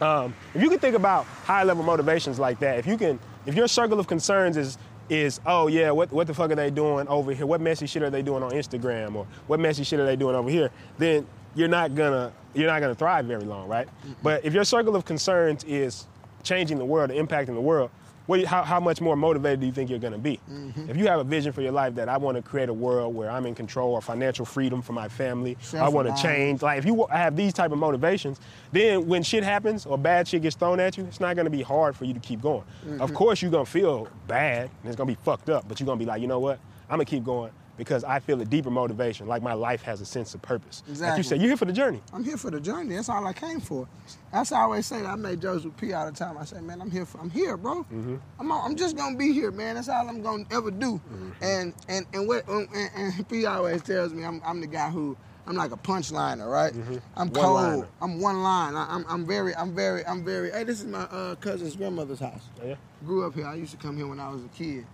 [0.00, 3.54] um, if you can think about high level motivations like that, if you can, if
[3.54, 4.78] your circle of concerns is
[5.10, 7.44] is oh yeah, what what the fuck are they doing over here?
[7.44, 10.34] What messy shit are they doing on Instagram or what messy shit are they doing
[10.34, 10.70] over here?
[10.98, 13.86] Then you're not gonna you're not gonna thrive very long, right?
[13.86, 14.12] Mm-hmm.
[14.22, 16.06] But if your circle of concerns is
[16.42, 17.90] changing the world, impacting the world,
[18.30, 20.38] what how, how much more motivated do you think you're going to be?
[20.48, 20.88] Mm-hmm.
[20.88, 23.12] If you have a vision for your life that I want to create a world
[23.12, 26.62] where I'm in control or financial freedom for my family, I want to change.
[26.62, 28.38] Like if you have these type of motivations,
[28.70, 31.50] then when shit happens or bad shit gets thrown at you, it's not going to
[31.50, 32.62] be hard for you to keep going.
[32.84, 33.14] Of mm-hmm.
[33.16, 35.86] course, you're going to feel bad and it's going to be fucked up, but you're
[35.86, 36.60] going to be like, you know what?
[36.88, 39.26] I'm going to keep going because I feel a deeper motivation.
[39.26, 40.82] Like my life has a sense of purpose.
[40.82, 41.22] Like you Exactly.
[41.22, 42.02] said, you're here for the journey.
[42.12, 42.94] I'm here for the journey.
[42.94, 43.88] That's all I came for.
[44.30, 45.06] That's how I always say that.
[45.08, 46.36] I make jokes with P all the time.
[46.36, 47.18] I say, man, I'm here for.
[47.22, 47.76] I'm here, bro.
[47.84, 48.16] Mm-hmm.
[48.38, 48.52] I'm.
[48.52, 49.76] I'm just gonna be here, man.
[49.76, 51.00] That's all I'm gonna ever do.
[51.00, 51.30] Mm-hmm.
[51.42, 55.16] And and and what and, and P always tells me, I'm I'm the guy who.
[55.46, 56.72] I'm like a punchliner, right?
[56.72, 56.98] Mm-hmm.
[57.16, 57.86] I'm cold.
[58.02, 58.76] I'm one line.
[58.76, 60.52] I, I'm, I'm very, I'm very, I'm very.
[60.52, 62.42] Hey, this is my uh, cousin's grandmother's house.
[62.62, 62.74] Oh, yeah?
[63.04, 63.46] Grew up here.
[63.46, 64.84] I used to come here when I was a kid.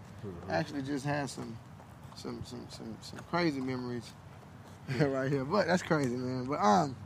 [0.48, 1.58] Actually, just had some,
[2.16, 4.12] some, some, some, some crazy memories
[4.98, 5.44] right here.
[5.44, 6.44] But that's crazy, man.
[6.44, 6.96] But um,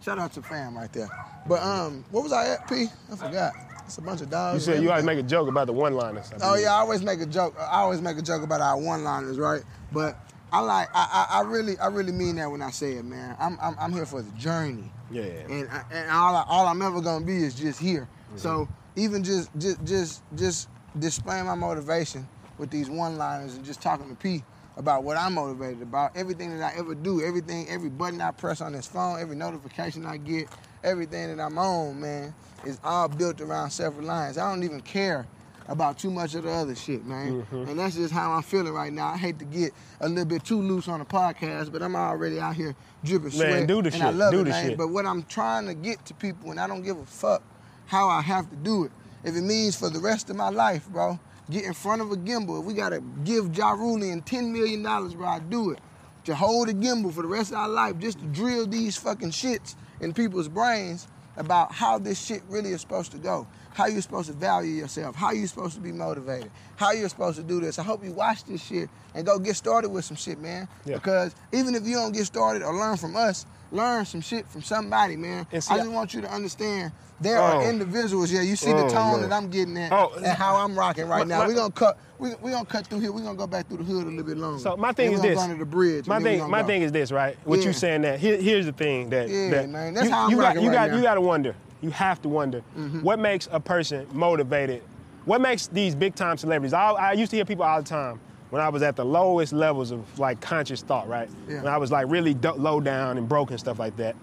[0.00, 1.08] shout out to fam right there.
[1.46, 2.68] But um, what was I at?
[2.68, 2.86] P?
[3.10, 3.52] I forgot.
[3.86, 4.66] It's a bunch of dogs.
[4.66, 6.30] You said you always make a joke about the one-liners.
[6.42, 7.54] Oh yeah, I always make a joke.
[7.58, 9.62] I always make a joke about our one-liners, right?
[9.92, 10.18] But
[10.52, 13.34] I like, I, I, I really, I really mean that when I say it, man.
[13.38, 14.92] I'm, I'm, I'm here for the journey.
[15.10, 15.22] Yeah.
[15.22, 18.08] And, I, and all, I, all I'm ever gonna be is just here.
[18.28, 18.38] Mm-hmm.
[18.38, 24.08] So even just, just, just, just displaying my motivation with these one-liners and just talking
[24.08, 24.42] to P
[24.76, 28.60] about what I'm motivated about, everything that I ever do, everything, every button I press
[28.60, 30.48] on this phone, every notification I get,
[30.84, 34.38] everything that I'm on, man, is all built around self-reliance.
[34.38, 35.26] I don't even care
[35.66, 37.42] about too much of the other shit, man.
[37.42, 37.68] Mm-hmm.
[37.68, 39.08] And that's just how I'm feeling right now.
[39.08, 42.40] I hate to get a little bit too loose on the podcast, but I'm already
[42.40, 43.66] out here dripping Man, sweat.
[43.66, 44.02] do the and shit.
[44.02, 44.68] I love Do it, the man.
[44.70, 44.78] shit.
[44.78, 47.42] But what I'm trying to get to people, and I don't give a fuck
[47.86, 48.92] how I have to do it.
[49.24, 51.18] If it means for the rest of my life, bro,
[51.50, 52.60] get in front of a gimbal.
[52.60, 55.80] If we gotta give Ja Rulian $10 million, bro, I do it.
[56.24, 59.30] To hold a gimbal for the rest of our life, just to drill these fucking
[59.30, 63.46] shits in people's brains about how this shit really is supposed to go.
[63.72, 67.36] How you're supposed to value yourself, how you're supposed to be motivated, how you're supposed
[67.36, 67.78] to do this.
[67.78, 70.68] I hope you watch this shit and go get started with some shit, man.
[70.84, 70.96] Yeah.
[70.96, 74.62] Because even if you don't get started or learn from us, learn some shit from
[74.62, 75.46] somebody, man.
[75.52, 77.42] And see, I just I- want you to understand there Oh.
[77.58, 78.30] are individuals.
[78.30, 79.28] Yeah, you see the Oh, tone man.
[79.30, 80.12] that I'm getting at Oh.
[80.16, 81.46] and how I'm rocking right My- now.
[81.46, 81.98] We're gonna cut.
[82.18, 83.12] We we gonna cut through here.
[83.12, 84.58] We're gonna go back through the hood a little bit longer.
[84.60, 85.38] So my thing is this.
[85.38, 86.06] under the bridge.
[86.06, 86.66] My and then we thing, my go.
[86.68, 87.36] thing is this, right?
[87.44, 87.66] What Yeah.
[87.66, 90.30] you saying that here, here's the thing that Yeah, that man, that's you, how I'm
[90.30, 90.86] you got rocking you right got now.
[90.88, 90.96] Mm-hmm.
[90.96, 91.54] you got to wonder.
[91.80, 92.62] You have to wonder
[93.02, 94.82] what makes a person motivated.
[95.26, 96.72] What makes these big time celebrities?
[96.72, 98.18] I, I used to hear people all the time
[98.50, 101.28] when I was at the lowest levels of like conscious thought, right?
[101.48, 101.62] Yeah.
[101.62, 104.16] When I was like really do- low down and broke and stuff like that.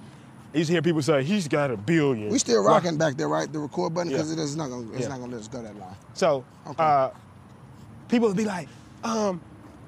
[0.54, 2.30] I used to hear people say he's got a billion.
[2.30, 3.52] We still rocking back there, right?
[3.52, 4.42] The record button because Yeah.
[4.42, 5.08] it is not gonna it's Yeah.
[5.10, 5.96] not gonna let us go that long.
[6.14, 6.82] So, Okay.
[6.84, 7.10] uh,
[8.08, 8.70] people would be like,
[9.04, 9.42] um,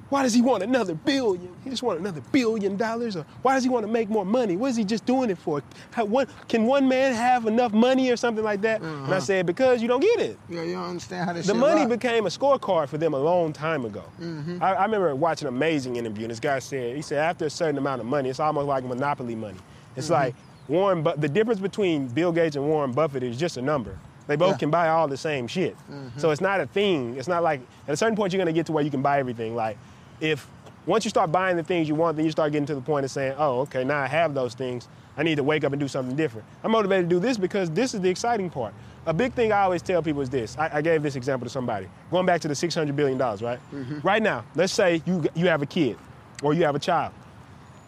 [0.09, 1.53] why does he want another billion?
[1.63, 3.15] He just want another billion dollars?
[3.15, 4.55] Or why does he want to make more money?
[4.55, 5.61] What is he just doing it for?
[5.91, 8.81] How, one, can one man have enough money or something like that?
[8.81, 9.19] And I uh-huh.
[9.19, 10.39] said, because you don't get it.
[10.49, 11.89] Yeah, you don't understand how this The money rock.
[11.89, 14.03] became a scorecard for them a long time ago.
[14.21, 14.63] Mm-hmm.
[14.63, 17.49] I, I remember watching an amazing interview, and this guy said, he said, after a
[17.49, 19.59] certain amount of money, it's almost like monopoly money.
[19.95, 20.13] It's mm-hmm.
[20.13, 20.35] like
[20.67, 23.97] Warren, but the difference between Bill Gates and Warren Buffett is just a number.
[24.27, 24.57] They both Yeah.
[24.57, 25.77] can buy all the same shit.
[25.89, 26.19] Mm-hmm.
[26.19, 27.15] So it's not a thing.
[27.15, 29.19] It's not like at a certain point you're gonna get to where you can buy
[29.19, 29.55] everything.
[29.55, 29.77] Like
[30.19, 30.47] if
[30.85, 33.03] once you start buying the things you want, then you start getting to the point
[33.03, 34.87] of saying, oh, okay, now I have those things.
[35.17, 36.47] I need to wake up and do something different.
[36.63, 38.73] I'm motivated to do this because this is the exciting part.
[39.05, 40.57] A big thing I always tell people is this.
[40.57, 41.87] I, I gave this example to somebody.
[42.11, 43.39] Going back to the $600 billion, right?
[43.39, 43.99] Mm-hmm.
[44.01, 45.97] Right now, let's say you, you have a kid
[46.43, 47.13] or you have a child,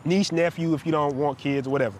[0.05, 1.97] niece, nephew, if you don't want kids or whatever.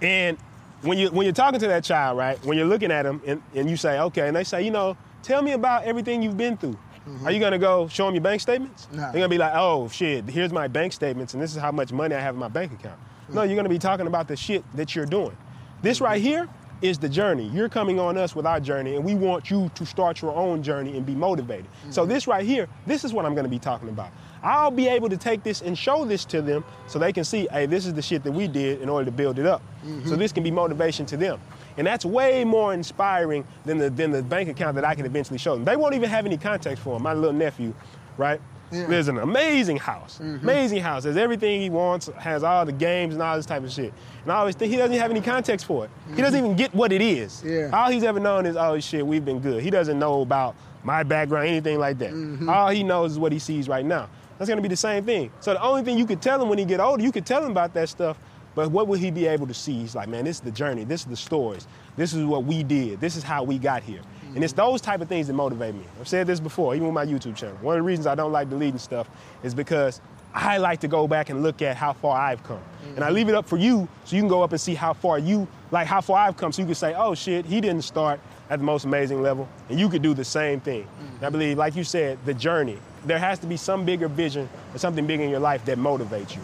[0.00, 0.38] And
[0.82, 2.42] when you when you're talking to that child, right?
[2.44, 4.96] When you're looking at them and, and you say, okay, and they say, you know,
[5.22, 6.78] tell me about everything you've been through.
[7.08, 7.26] Mm-hmm.
[7.26, 8.88] Are you gonna go show them your bank statements?
[8.92, 8.98] No.
[8.98, 11.92] They're gonna be like, oh shit, here's my bank statements and this is how much
[11.92, 12.98] money I have in my bank account.
[13.30, 15.36] No, you're gonna be talking about the shit that you're doing.
[15.82, 16.48] This right here
[16.80, 17.48] is the journey.
[17.48, 20.62] You're coming on us with our journey, and we want you to start your own
[20.62, 21.66] journey and be motivated.
[21.90, 22.12] So mm-hmm.
[22.12, 24.10] this right here, this is what I'm gonna be talking about.
[24.42, 27.48] I'll be able to take this and show this to them so they can see,
[27.50, 29.62] hey, this is the shit that we did in order to build it up.
[29.82, 30.16] So mm-hmm.
[30.16, 31.40] this can be motivation to them.
[31.78, 35.38] And that's way more inspiring than the, than the bank account that I can eventually
[35.38, 35.64] show them.
[35.64, 37.02] They won't even have any context for him.
[37.02, 37.72] My little nephew,
[38.16, 38.40] right?
[38.70, 38.86] Yeah.
[38.86, 40.18] There's an amazing house.
[40.18, 40.44] Mm-hmm.
[40.44, 41.04] Amazing house.
[41.04, 43.94] Has everything he wants, has all the games and all this type of shit.
[44.24, 45.90] And I always think he doesn't have any context for it.
[46.14, 46.46] He doesn't mm-hmm.
[46.46, 47.42] even get what it is.
[47.44, 47.70] Yeah.
[47.72, 49.62] All he's ever known is, oh shit, we've been good.
[49.62, 52.12] He doesn't know about my background, anything like that.
[52.12, 52.48] Mm-hmm.
[52.48, 54.10] All he knows is what he sees right now.
[54.36, 55.30] That's gonna be the same thing.
[55.40, 57.44] So the only thing you could tell him when he get older, you could tell
[57.44, 58.18] him about that stuff,
[58.54, 59.74] but what would he be able to see?
[59.74, 62.62] He's like, man, this is the journey, this is the stories, this is what we
[62.62, 64.00] did, this is how we got here.
[64.34, 64.70] And it's mm-hmm.
[64.70, 65.84] those type of things that motivate me.
[66.00, 67.56] I've said this before, even with my YouTube channel.
[67.62, 69.08] One of the reasons I don't like deleting stuff
[69.42, 70.00] is because
[70.34, 72.60] I like to go back and look at how far I've come.
[72.94, 73.16] And I mm-hmm.
[73.16, 75.48] leave it up for you so you can go up and see how far you,
[75.70, 78.20] like how far I've come, so you can say, oh shit, he didn't start
[78.50, 80.86] at the most amazing level, and you could do the same thing.
[80.98, 81.32] And I mm-hmm.
[81.32, 82.78] believe, like you said, the journey.
[83.04, 86.34] There has to be some bigger vision or something big in your life that motivates
[86.34, 86.42] you.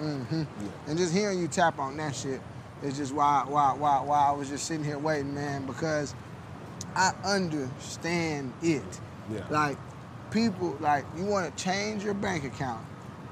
[0.00, 0.42] Mm-hmm.
[0.88, 2.40] And just hearing you tap on that shit
[2.82, 6.14] is just why why why why I was just sitting here waiting, man, because
[6.96, 8.82] I understand it.
[9.32, 9.40] Yeah.
[9.50, 9.76] Like
[10.30, 12.84] people like you want to change your bank account,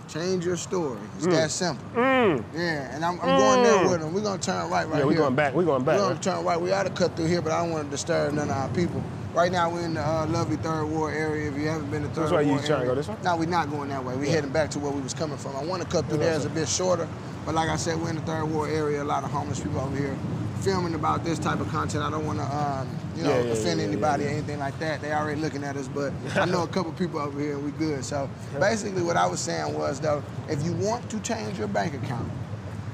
[0.09, 1.01] change your story.
[1.17, 1.33] It's Mm.
[1.33, 1.85] that simple.
[1.95, 2.45] Mm.
[2.55, 3.91] Yeah, and I'm, I'm going there mm.
[3.91, 4.13] with them.
[4.15, 4.99] We're gonna turn right right here.
[4.99, 5.55] yeah, we're going back.
[5.55, 5.97] We're going back.
[5.97, 6.23] We're gonna right?
[6.23, 6.61] turn right.
[6.61, 8.69] We ought to cut through here, but I don't want to disturb none of our
[8.71, 9.03] people.
[9.39, 11.49] Right now, we're in the uh, lovely Third Ward area.
[11.49, 13.15] If you haven't been to Third way you Ward trying to go, this way?
[13.23, 14.17] No, we're not going that way.
[14.17, 14.33] We're Yeah.
[14.33, 15.55] heading back to where we was coming from.
[15.55, 16.35] I want to cut through there.
[16.35, 17.07] It's a bit shorter,
[17.47, 19.01] but like I said, we're in the Third Ward area.
[19.01, 20.17] A lot of homeless people over here
[20.63, 22.03] filming about this type of content.
[22.03, 25.01] I don't want to, um, you know, Yeah, yeah, offend anybody or anything like that.
[25.01, 27.71] They already looking at us, but I know a couple people over here and we
[27.71, 28.05] good.
[28.05, 28.29] So
[28.59, 32.29] basically, what I was saying was though, if you want to change your bank account,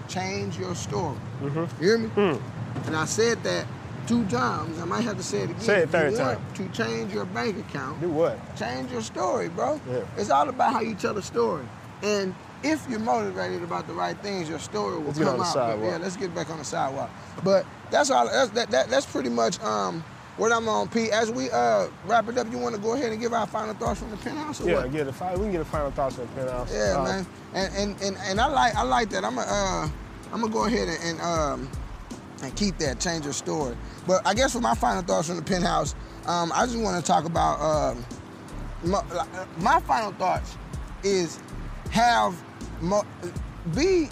[0.09, 1.17] change your story.
[1.43, 1.83] Mm-hmm.
[1.83, 2.09] You hear me?
[2.11, 2.41] Mm.
[2.87, 3.65] And I said that
[4.07, 4.79] two times.
[4.81, 5.61] I might have to say it again.
[5.61, 6.39] Say it third time.
[6.55, 8.39] to change your bank account, Do what?
[8.57, 9.81] change your story, bro.
[9.91, 10.01] Yeah.
[10.17, 11.65] It's all about how you tell a story.
[12.03, 15.39] And if you're motivated about the right things, your story will Let's get come on
[15.41, 15.53] the out.
[15.55, 15.91] sidewalk.
[15.91, 17.11] Yeah, let's get back on the sidewalk.
[17.43, 18.27] But that's all.
[18.27, 20.03] That's that, that, that's pretty much um,
[20.37, 20.89] what I'm on.
[20.89, 21.11] Pete.
[21.11, 23.75] As we uh, wrap it up, you want to go ahead and give our final
[23.75, 24.93] thoughts from the penthouse, or Yeah, what?
[24.93, 26.73] get a we can get a final thoughts from the penthouse.
[26.75, 27.27] Yeah, Uh, man.
[27.55, 29.25] And, and and and I like I like that.
[29.25, 29.89] I'm gonna uh,
[30.33, 31.71] I'm gonna go ahead and, and um
[32.45, 33.01] and keep that.
[33.01, 33.77] Change your story.
[34.07, 35.95] But I guess for my final thoughts from the penthouse,
[36.27, 38.05] um, I just want to talk about um,
[38.85, 39.03] my,
[39.59, 40.57] my final thoughts
[41.03, 41.39] is
[41.91, 42.35] have
[42.81, 43.05] mo-
[43.75, 44.09] be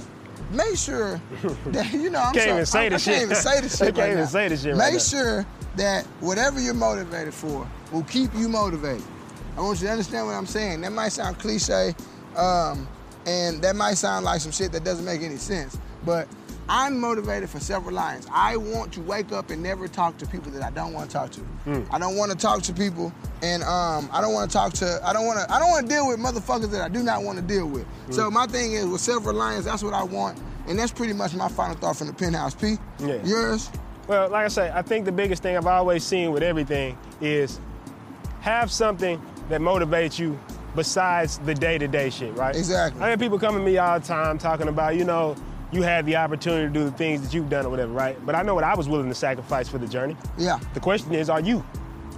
[0.51, 1.20] make sure
[1.66, 3.14] that you know I'm Can't sorry, even say I, the I shit.
[3.14, 3.78] can't even say the shit.
[3.78, 4.26] Can't right even now.
[4.26, 9.03] say the shit Make right sure that whatever you're motivated for will keep you motivated.
[9.57, 10.80] I want you to understand what I'm saying.
[10.83, 11.95] That might sound cliche,
[12.37, 12.87] um,
[13.26, 15.78] and that might sound like some shit that doesn't make any sense.
[16.05, 16.26] But
[16.74, 18.26] I'm motivated for several lines.
[18.32, 21.12] I want to wake up and never talk to people that I don't want to
[21.14, 21.40] talk to.
[21.40, 21.82] Hmm.
[21.94, 23.12] I don't want to talk to people,
[23.42, 24.98] and um, I don't want to talk to.
[25.04, 25.54] I don't want to.
[25.54, 27.84] I don't want to deal with motherfuckers that I do not want to deal with.
[27.84, 28.12] Hmm.
[28.12, 29.66] So my thing is with several lines.
[29.66, 30.40] That's what I want.
[30.66, 32.54] And that's pretty much my final thought from the penthouse.
[32.54, 33.16] P, Yeah.
[33.22, 33.70] yours?
[34.08, 37.60] Well, like I say, I think the biggest thing I've always seen with everything is
[38.40, 39.20] have something
[39.50, 40.38] that motivates you
[40.74, 42.56] besides the day-to-day shit, right?
[42.56, 43.02] Exactly.
[43.02, 45.36] I hear people come to me all the time talking about, you know,
[45.72, 48.24] you had the opportunity to do the things that you've done or whatever, right?
[48.24, 50.16] But I know what I was willing to sacrifice for the journey.
[50.36, 50.58] Yeah.
[50.74, 51.64] The question is, are you?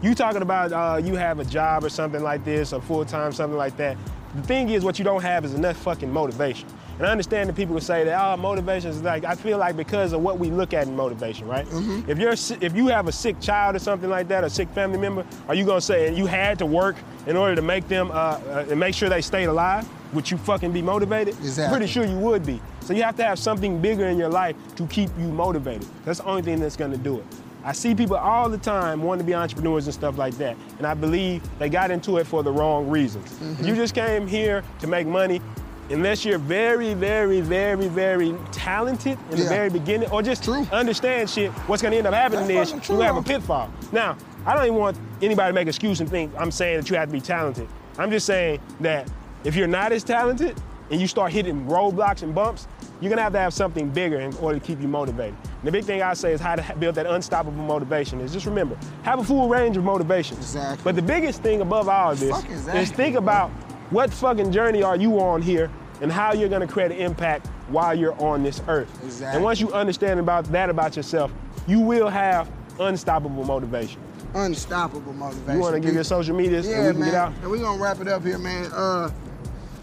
[0.03, 3.33] You talking about uh, you have a job or something like this, or full time,
[3.33, 3.97] something like that.
[4.35, 6.69] The thing is, what you don't have is enough fucking motivation.
[6.99, 9.77] And I understand that people would say that, oh, motivation is like, I feel like
[9.77, 11.67] because of what we look at in motivation, right?
[12.09, 14.99] If you're if you have a sick child or something like that, a sick family
[14.99, 16.97] member, are you gonna say and you had to work
[17.27, 19.89] in order to make them uh, uh, and make sure they stayed alive?
[20.15, 21.35] Would you fucking be motivated?
[21.39, 21.77] Exactly.
[21.77, 22.61] Pretty sure you would be.
[22.81, 25.87] So you have to have something bigger in your life to keep you motivated.
[26.05, 27.25] That's the only thing that's gonna do it.
[27.65, 30.87] I see people all the time wanting to be entrepreneurs and stuff like that, and
[30.87, 33.33] I believe they got into it for the wrong reasons.
[33.33, 33.65] If mm-hmm.
[33.65, 35.41] you just came here to make money,
[35.89, 40.67] unless you're very, very, very, very talented in the very beginning, or just True.
[40.73, 43.73] understand shit, what's gonna end up happening That's is you have a pitfall.
[43.93, 46.97] Now, I don't even want anybody to make excuse and think I'm saying that you
[46.97, 47.67] have to be talented.
[47.99, 49.09] I'm just saying that
[49.45, 52.67] if you're not as talented and you start hitting roadblocks and bumps,
[53.01, 55.35] you're gonna have to have something bigger in order to keep you motivated.
[55.43, 58.47] And the big thing I say is how to build that unstoppable motivation is just
[58.47, 60.37] remember, have a full range of motivation.
[60.37, 60.83] Exactly.
[60.85, 63.51] But the biggest thing above all of this Fuck is think about
[63.91, 65.71] what fucking journey are you on here
[66.01, 68.89] and how you're gonna create an impact while you're on this earth.
[69.05, 69.37] Exactly.
[69.37, 71.33] And once you understand about that about yourself,
[71.67, 74.01] you will have unstoppable motivation.
[74.35, 75.55] Unstoppable motivation.
[75.55, 77.11] You wanna give your social medias Yeah, and we can man.
[77.11, 77.33] get out?
[77.43, 78.71] And we're gonna wrap it up here, man.
[78.73, 79.11] Uh,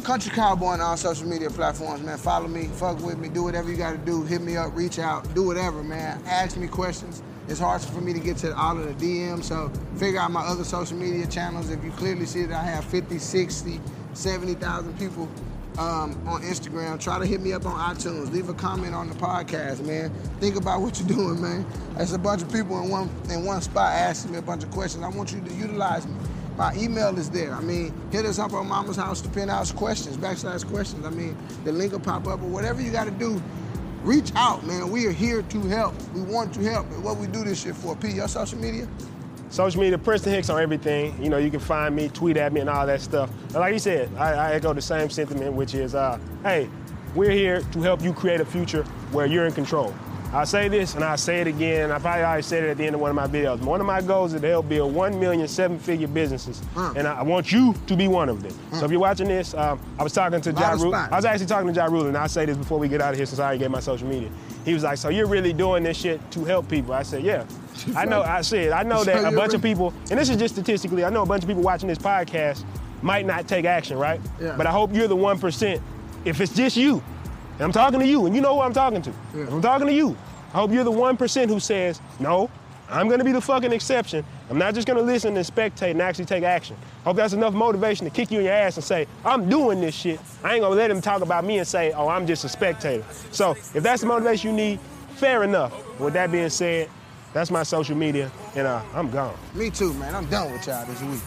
[0.03, 2.17] Country Cowboy on all social media platforms, man.
[2.17, 4.23] Follow me, fuck with me, do whatever you gotta do.
[4.23, 6.21] Hit me up, reach out, do whatever, man.
[6.25, 7.21] Ask me questions.
[7.47, 10.41] It's hard for me to get to all of the DMs, so figure out my
[10.41, 11.69] other social media channels.
[11.69, 13.79] If you clearly see that I have 50, 60,
[14.13, 15.29] 70,000 people
[15.77, 18.31] um, on Instagram, try to hit me up on iTunes.
[18.31, 20.11] Leave a comment on the podcast, man.
[20.39, 21.65] Think about what you're doing, man.
[21.95, 24.71] There's a bunch of people in one in one spot asking me a bunch of
[24.71, 25.03] questions.
[25.03, 26.15] I want you to utilize me.
[26.57, 27.53] My email is there.
[27.53, 31.05] I mean, hit us up on Mama's House to penthouse questions, backslash questions.
[31.05, 33.41] I mean, the link will pop up or whatever you got to do.
[34.03, 34.89] Reach out, man.
[34.89, 35.95] We are here to help.
[36.13, 36.89] We want to help.
[36.91, 37.95] And what we do this shit for.
[37.95, 38.87] P, your social media?
[39.49, 41.21] Social media, Princeton Hicks on everything.
[41.21, 43.29] You know, you can find me, tweet at me, and all that stuff.
[43.47, 46.69] And like you said, I, I echo the same sentiment, which is, uh, hey,
[47.15, 49.93] we're here to help you create a future where you're in control.
[50.33, 51.91] I say this and I say it again.
[51.91, 53.59] I probably already said it at the end of one of my videos.
[53.59, 56.95] One of my goals is to help build one million seven-figure businesses, Mm.
[56.95, 58.53] and I, want you to be one of them.
[58.79, 60.95] So if you're watching this, um, I was talking to Ja Rule.
[60.95, 63.09] I was actually talking to Ja Rule, and I say this before we get out
[63.11, 64.29] of here, since I already gave my social media.
[64.63, 67.43] He was like, "So you're really doing this shit to help people?" I said, "Yeah."
[67.95, 68.21] I know.
[68.21, 71.09] I said, I know that a bunch of people, and this is just statistically, I
[71.09, 72.63] know a bunch of people watching this podcast
[73.01, 74.21] might not take action, right?
[74.39, 74.55] Yeah.
[74.55, 75.81] But I hope you're the one percent.
[76.23, 77.03] If it's just you,
[77.53, 79.13] and I'm talking to you, and you know who I'm talking to.
[79.35, 79.47] Yeah.
[79.51, 80.17] I'm talking to you.
[80.53, 82.49] I hope you're the one percent who says, "No,
[82.89, 84.25] I'm gonna be the fucking exception.
[84.49, 88.05] I'm not just gonna listen and spectate and actually take action." Hope that's enough motivation
[88.05, 90.75] to kick you in your ass and say, "I'm doing this shit." I ain't gonna
[90.75, 94.01] let them talk about me and say, "Oh, I'm just a spectator." So if that's
[94.01, 94.79] the motivation you need,
[95.15, 95.73] fair enough.
[95.99, 96.89] With that being said,
[97.33, 99.35] that's my social media, and uh, I'm gone.
[99.53, 100.13] Me too, man.
[100.15, 101.21] I'm done with y'all this week.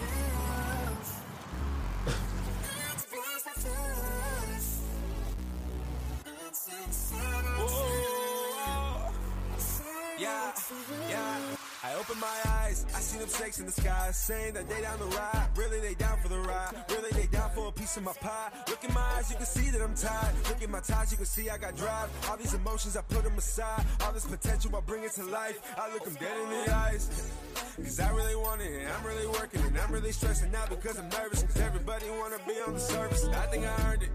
[11.08, 11.56] Yeah.
[11.84, 14.98] I open my eyes, I see them snakes in the sky, saying that they down
[14.98, 15.48] the ride.
[15.54, 16.72] Really, they down for the ride.
[16.88, 18.50] Really, they down for a piece of my pie.
[18.68, 20.34] Look in my eyes, you can see that I'm tired.
[20.48, 22.08] Look at my ties, you can see I got drive.
[22.30, 23.84] All these emotions, I put them aside.
[24.00, 25.60] All this potential, I bring it to life.
[25.76, 27.30] I look them dead in the eyes.
[27.76, 30.98] Cause I really want it, and I'm really working, and I'm really stressing out because
[30.98, 31.42] I'm nervous.
[31.42, 33.26] Cause everybody wanna be on the surface.
[33.26, 34.10] I think I earned it.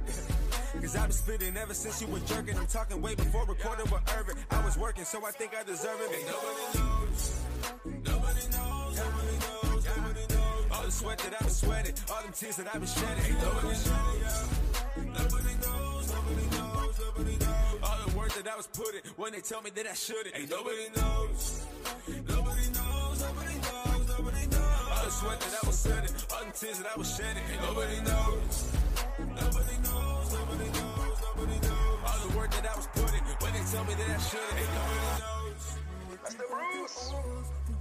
[0.77, 2.57] Cause I've been spitting ever since you were jerking.
[2.57, 4.35] I'm talking way before recording with Irvin.
[4.51, 6.15] I was working, so I think I deserve it.
[6.15, 7.45] Ain't nobody knows.
[8.05, 8.97] Nobody knows.
[8.97, 9.85] Nobody knows.
[9.85, 10.71] Nobody knows.
[10.71, 13.25] All the sweat that I've been sweating, all them tears that I've been shedding.
[13.25, 14.49] Ain't nobody knows.
[14.95, 16.13] Nobody knows.
[16.13, 16.99] Nobody knows.
[16.99, 17.79] Nobody knows.
[17.83, 20.37] All the work that I was putting when they tell me that I shouldn't.
[20.37, 21.65] Ain't nobody knows.
[22.07, 23.21] Nobody knows.
[23.21, 24.07] Nobody knows.
[24.07, 24.68] Nobody knows.
[25.19, 27.43] All the sweat that I was shedding, all them tears that I was shedding.
[27.51, 28.71] Ain't nobody knows.
[29.19, 31.99] Nobody knows, nobody knows, nobody knows.
[32.07, 34.55] All the work that I was putting when they tell me that I shouldn't.
[34.55, 35.63] Ain't nobody knows.
[36.23, 37.13] That's the rules.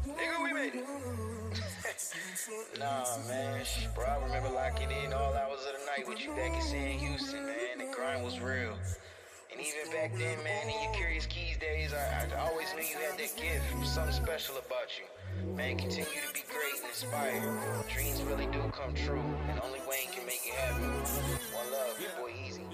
[0.02, 0.86] Nigga, we made it.
[2.80, 3.62] nah, man.
[3.94, 6.98] Bro, I remember locking in all hours of the night with you back in Sam
[6.98, 7.78] Houston, man.
[7.78, 8.74] The grind was real.
[9.52, 12.98] And even back then, man, in your Curious Keys days, I, I always knew you
[12.98, 13.86] had that gift.
[13.86, 15.06] Something special about you.
[15.56, 17.42] Man, continue to be great and inspired.
[17.88, 20.84] Dreams really do come true, and only Wayne can make it happen.
[20.84, 22.67] One love, your boy Easy.